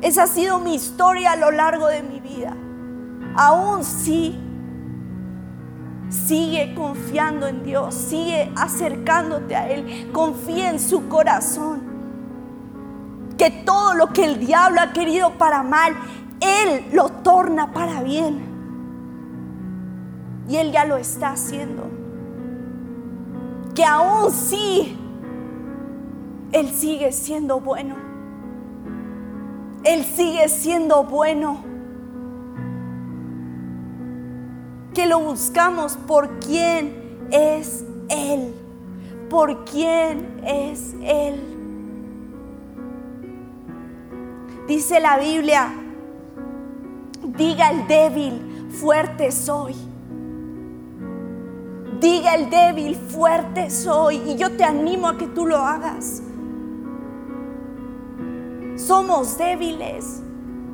Esa 0.00 0.24
ha 0.24 0.26
sido 0.26 0.60
mi 0.60 0.74
historia 0.74 1.32
a 1.32 1.36
lo 1.36 1.50
largo 1.50 1.88
de 1.88 2.02
mi 2.02 2.20
vida. 2.20 2.56
Aún 3.36 3.84
si 3.84 4.38
sigue 6.08 6.74
confiando 6.74 7.46
en 7.46 7.64
Dios, 7.64 7.94
sigue 7.94 8.52
acercándote 8.56 9.56
a 9.56 9.68
Él, 9.68 10.10
confía 10.12 10.70
en 10.70 10.80
su 10.80 11.08
corazón. 11.08 11.82
Que 13.36 13.50
todo 13.50 13.94
lo 13.94 14.12
que 14.12 14.24
el 14.24 14.38
diablo 14.38 14.80
ha 14.80 14.92
querido 14.92 15.32
para 15.32 15.62
mal, 15.62 15.94
él 16.40 16.86
lo 16.92 17.08
torna 17.08 17.72
para 17.72 18.02
bien. 18.02 18.57
Y 20.48 20.56
Él 20.56 20.72
ya 20.72 20.84
lo 20.84 20.96
está 20.96 21.30
haciendo. 21.30 21.84
Que 23.74 23.84
aún 23.84 24.32
sí, 24.32 24.96
Él 26.52 26.68
sigue 26.70 27.12
siendo 27.12 27.60
bueno. 27.60 27.96
Él 29.84 30.04
sigue 30.04 30.48
siendo 30.48 31.04
bueno. 31.04 31.58
Que 34.94 35.06
lo 35.06 35.20
buscamos 35.20 35.96
por 35.96 36.40
quién 36.40 37.28
es 37.30 37.84
Él. 38.08 38.54
Por 39.28 39.64
quién 39.64 40.40
es 40.44 40.94
Él. 41.02 41.44
Dice 44.66 45.00
la 45.00 45.18
Biblia 45.18 45.72
Diga 47.38 47.70
el 47.70 47.86
débil, 47.86 48.68
fuerte 48.80 49.30
soy. 49.30 49.87
Diga 52.00 52.34
el 52.34 52.48
débil, 52.50 52.94
fuerte 52.94 53.70
soy. 53.70 54.16
Y 54.26 54.36
yo 54.36 54.56
te 54.56 54.64
animo 54.64 55.08
a 55.08 55.18
que 55.18 55.26
tú 55.26 55.46
lo 55.46 55.58
hagas. 55.58 56.22
Somos 58.76 59.36
débiles, 59.36 60.22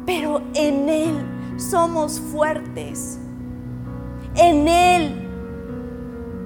pero 0.05 0.43
en 0.55 0.89
Él 0.89 1.15
somos 1.57 2.21
fuertes. 2.21 3.19
En 4.37 4.69
Él 4.69 5.29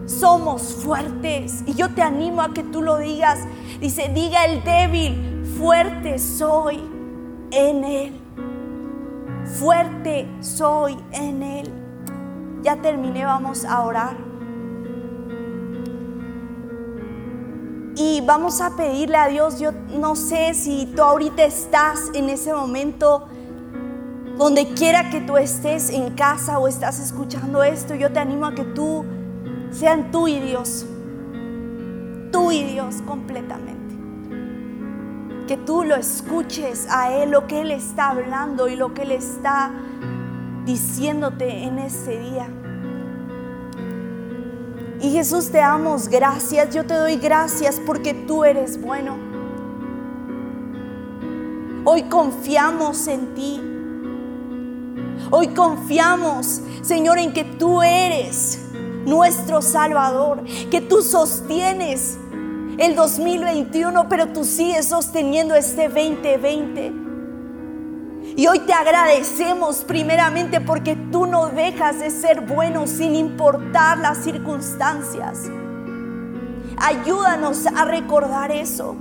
somos 0.07 0.75
fuertes. 0.83 1.65
Y 1.67 1.75
yo 1.75 1.93
te 1.95 2.03
animo 2.03 2.43
a 2.43 2.53
que 2.53 2.63
tú 2.63 2.83
lo 2.83 2.99
digas. 2.99 3.41
Dice, 3.81 4.11
diga 4.15 4.45
el 4.45 4.63
débil, 4.63 5.45
fuerte 5.59 6.19
soy 6.19 6.81
en 7.51 7.85
Él. 7.85 8.21
fuerte 9.59 10.29
soy 10.41 10.97
en 11.13 11.43
Él. 11.43 11.73
Ya 12.63 12.77
terminé, 12.77 13.25
vamos 13.25 13.65
a 13.65 13.83
orar. 13.83 14.28
Y 18.01 18.21
vamos 18.21 18.61
a 18.61 18.77
pedirle 18.77 19.17
a 19.17 19.27
Dios, 19.27 19.59
yo 19.59 19.73
no 19.73 20.15
sé 20.15 20.55
si 20.55 20.87
tú 20.95 21.03
ahorita 21.03 21.45
estás 21.45 21.99
en 22.15 22.29
ese 22.29 22.55
momento, 22.55 23.27
donde 24.37 24.73
quiera 24.75 25.11
que 25.11 25.21
tú 25.21 25.37
estés 25.37 25.91
en 25.91 26.15
casa 26.15 26.61
o 26.61 26.69
estás 26.69 27.01
escuchando 27.01 27.65
esto, 27.65 27.97
yo 27.97 28.13
te 28.13 28.21
animo 28.21 28.47
a 28.47 28.55
que 28.55 28.63
tú 28.63 29.05
sean 29.73 30.13
tú 30.13 30.29
y 30.29 30.39
Dios, 30.39 30.87
tú 32.31 32.53
y 32.53 32.63
Dios 32.63 33.03
completamente 33.05 33.79
que 35.49 35.57
tú 35.57 35.83
lo 35.83 35.97
escuches 35.97 36.87
a 36.91 37.11
Él, 37.11 37.31
lo 37.31 37.47
que 37.47 37.63
Él 37.63 37.71
está 37.71 38.11
hablando 38.11 38.69
y 38.69 38.77
lo 38.77 38.93
que 38.93 39.03
Él 39.03 39.13
está 39.13 39.73
diciéndote 40.67 41.65
en 41.65 41.79
este 41.79 42.21
día. 42.21 42.49
Y 45.01 45.11
Jesús, 45.11 45.51
te 45.51 45.59
damos 45.59 46.09
gracias, 46.09 46.75
yo 46.75 46.85
te 46.85 46.95
doy 46.95 47.17
gracias 47.17 47.81
porque 47.87 48.15
tú 48.15 48.45
eres 48.45 48.81
bueno. 48.81 49.17
Hoy 51.85 52.03
confiamos 52.05 53.07
en 53.07 53.35
ti. 53.35 53.61
Hoy 55.31 55.49
confiamos, 55.49 56.63
Señor, 56.83 57.19
en 57.19 57.33
que 57.33 57.45
tú 57.45 57.81
eres 57.83 58.61
nuestro 59.07 59.63
Salvador, 59.63 60.43
que 60.71 60.81
tú 60.81 61.03
sostienes 61.03 62.19
el 62.79 62.97
2021, 62.97 64.09
pero 64.09 64.29
tú 64.29 64.45
sigues 64.45 64.87
sosteniendo 64.87 65.55
este 65.55 65.89
2020. 65.89 67.08
Y 68.39 68.47
hoy 68.47 68.61
te 68.61 68.73
agradecemos 68.73 69.79
primeramente 69.79 70.61
porque 70.61 70.95
tú 70.95 71.27
no 71.27 71.49
dejas 71.49 71.99
de 71.99 72.09
ser 72.13 72.43
bueno 72.43 72.87
sin 72.87 73.17
importar 73.17 73.99
las 73.99 74.19
circunstancias. 74.19 75.51
Ayúdanos 76.77 77.67
a 77.67 77.85
recordar 77.85 78.53
eso. 78.53 78.95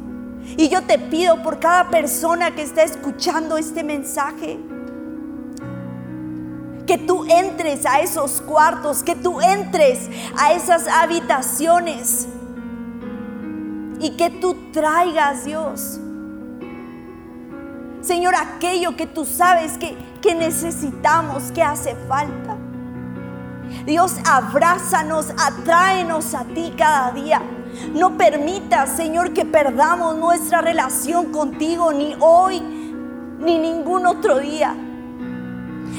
Y 0.57 0.69
yo 0.69 0.81
te 0.81 0.97
pido 0.97 1.43
por 1.43 1.59
cada 1.59 1.91
persona 1.91 2.55
que 2.55 2.63
está 2.63 2.81
escuchando 2.81 3.57
este 3.57 3.83
mensaje, 3.83 4.57
que 6.87 6.97
tú 6.97 7.23
entres 7.29 7.85
a 7.85 7.99
esos 7.99 8.41
cuartos, 8.41 9.03
que 9.03 9.13
tú 9.13 9.39
entres 9.39 10.09
a 10.35 10.53
esas 10.53 10.87
habitaciones 10.87 12.27
y 13.99 14.17
que 14.17 14.31
tú 14.31 14.71
traigas, 14.73 15.45
Dios. 15.45 15.99
Señor, 18.07 18.35
aquello 18.35 18.95
que 18.95 19.05
tú 19.05 19.25
sabes 19.25 19.77
que, 19.77 19.97
que 20.21 20.33
necesitamos, 20.33 21.51
que 21.51 21.61
hace 21.61 21.93
falta. 22.07 22.55
Dios, 23.85 24.15
abrázanos, 24.25 25.27
atráenos 25.37 26.33
a 26.33 26.45
ti 26.45 26.73
cada 26.77 27.11
día. 27.11 27.41
No 27.93 28.17
permitas, 28.17 28.95
Señor, 28.95 29.33
que 29.33 29.43
perdamos 29.43 30.15
nuestra 30.15 30.61
relación 30.61 31.33
contigo 31.33 31.91
ni 31.91 32.15
hoy 32.21 32.61
ni 32.61 33.57
ningún 33.57 34.07
otro 34.07 34.39
día. 34.39 34.73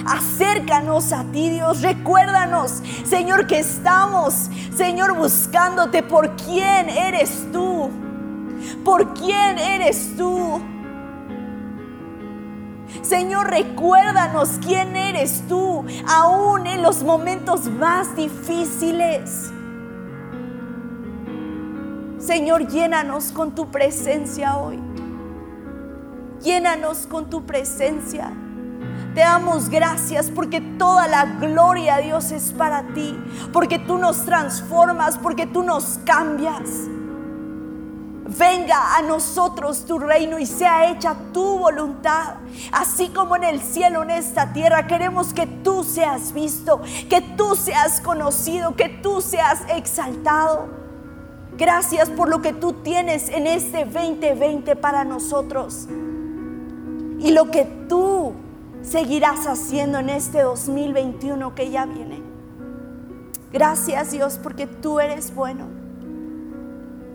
Acércanos 0.06 1.12
a 1.12 1.24
ti, 1.24 1.50
Dios. 1.50 1.82
Recuérdanos, 1.82 2.82
Señor, 3.04 3.46
que 3.46 3.58
estamos, 3.58 4.48
Señor, 4.74 5.14
buscándote 5.14 6.02
por 6.02 6.36
quién 6.36 6.88
eres 6.88 7.46
tú. 7.52 7.90
Por 8.82 9.12
quién 9.12 9.58
eres 9.58 10.16
tú. 10.16 10.58
Señor, 13.02 13.50
recuérdanos 13.50 14.58
quién 14.64 14.96
eres 14.96 15.42
tú, 15.48 15.84
aún 16.06 16.66
en 16.66 16.82
los 16.82 17.02
momentos 17.02 17.68
más 17.70 18.16
difíciles. 18.16 19.50
Señor, 22.18 22.68
llénanos 22.68 23.32
con 23.32 23.54
tu 23.54 23.70
presencia 23.70 24.56
hoy. 24.56 24.78
Llénanos 26.42 27.06
con 27.06 27.30
tu 27.30 27.46
presencia. 27.46 28.32
Te 29.14 29.20
damos 29.20 29.68
gracias 29.68 30.30
porque 30.30 30.60
toda 30.60 31.08
la 31.08 31.24
gloria, 31.24 31.98
Dios, 31.98 32.30
es 32.30 32.52
para 32.52 32.82
ti. 32.94 33.18
Porque 33.52 33.78
tú 33.78 33.98
nos 33.98 34.24
transformas, 34.24 35.18
porque 35.18 35.46
tú 35.46 35.62
nos 35.62 35.98
cambias. 36.04 36.88
Venga 38.36 38.94
a 38.94 39.00
nosotros 39.00 39.86
tu 39.86 39.98
reino 39.98 40.38
y 40.38 40.44
sea 40.44 40.90
hecha 40.90 41.16
tu 41.32 41.58
voluntad, 41.58 42.34
así 42.72 43.08
como 43.08 43.36
en 43.36 43.44
el 43.44 43.62
cielo, 43.62 44.02
en 44.02 44.10
esta 44.10 44.52
tierra. 44.52 44.86
Queremos 44.86 45.32
que 45.32 45.46
tú 45.46 45.82
seas 45.82 46.34
visto, 46.34 46.82
que 47.08 47.22
tú 47.22 47.56
seas 47.56 48.02
conocido, 48.02 48.76
que 48.76 48.90
tú 48.90 49.22
seas 49.22 49.62
exaltado. 49.74 50.68
Gracias 51.56 52.10
por 52.10 52.28
lo 52.28 52.42
que 52.42 52.52
tú 52.52 52.74
tienes 52.74 53.30
en 53.30 53.46
este 53.46 53.86
2020 53.86 54.76
para 54.76 55.04
nosotros. 55.04 55.88
Y 57.20 57.30
lo 57.30 57.50
que 57.50 57.64
tú 57.88 58.34
seguirás 58.82 59.46
haciendo 59.46 60.00
en 60.00 60.10
este 60.10 60.42
2021 60.42 61.54
que 61.54 61.70
ya 61.70 61.86
viene. 61.86 62.22
Gracias 63.50 64.10
Dios 64.10 64.38
porque 64.42 64.66
tú 64.66 65.00
eres 65.00 65.34
bueno. 65.34 65.87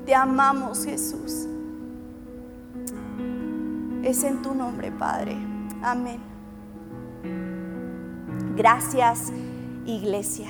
Te 0.06 0.14
amamos 0.14 0.86
Jesús. 0.86 1.48
Es 4.04 4.24
en 4.24 4.42
tu 4.42 4.54
nombre, 4.54 4.92
Padre. 4.92 5.38
Amén. 5.82 6.20
Gracias, 8.56 9.32
iglesia. 9.86 10.50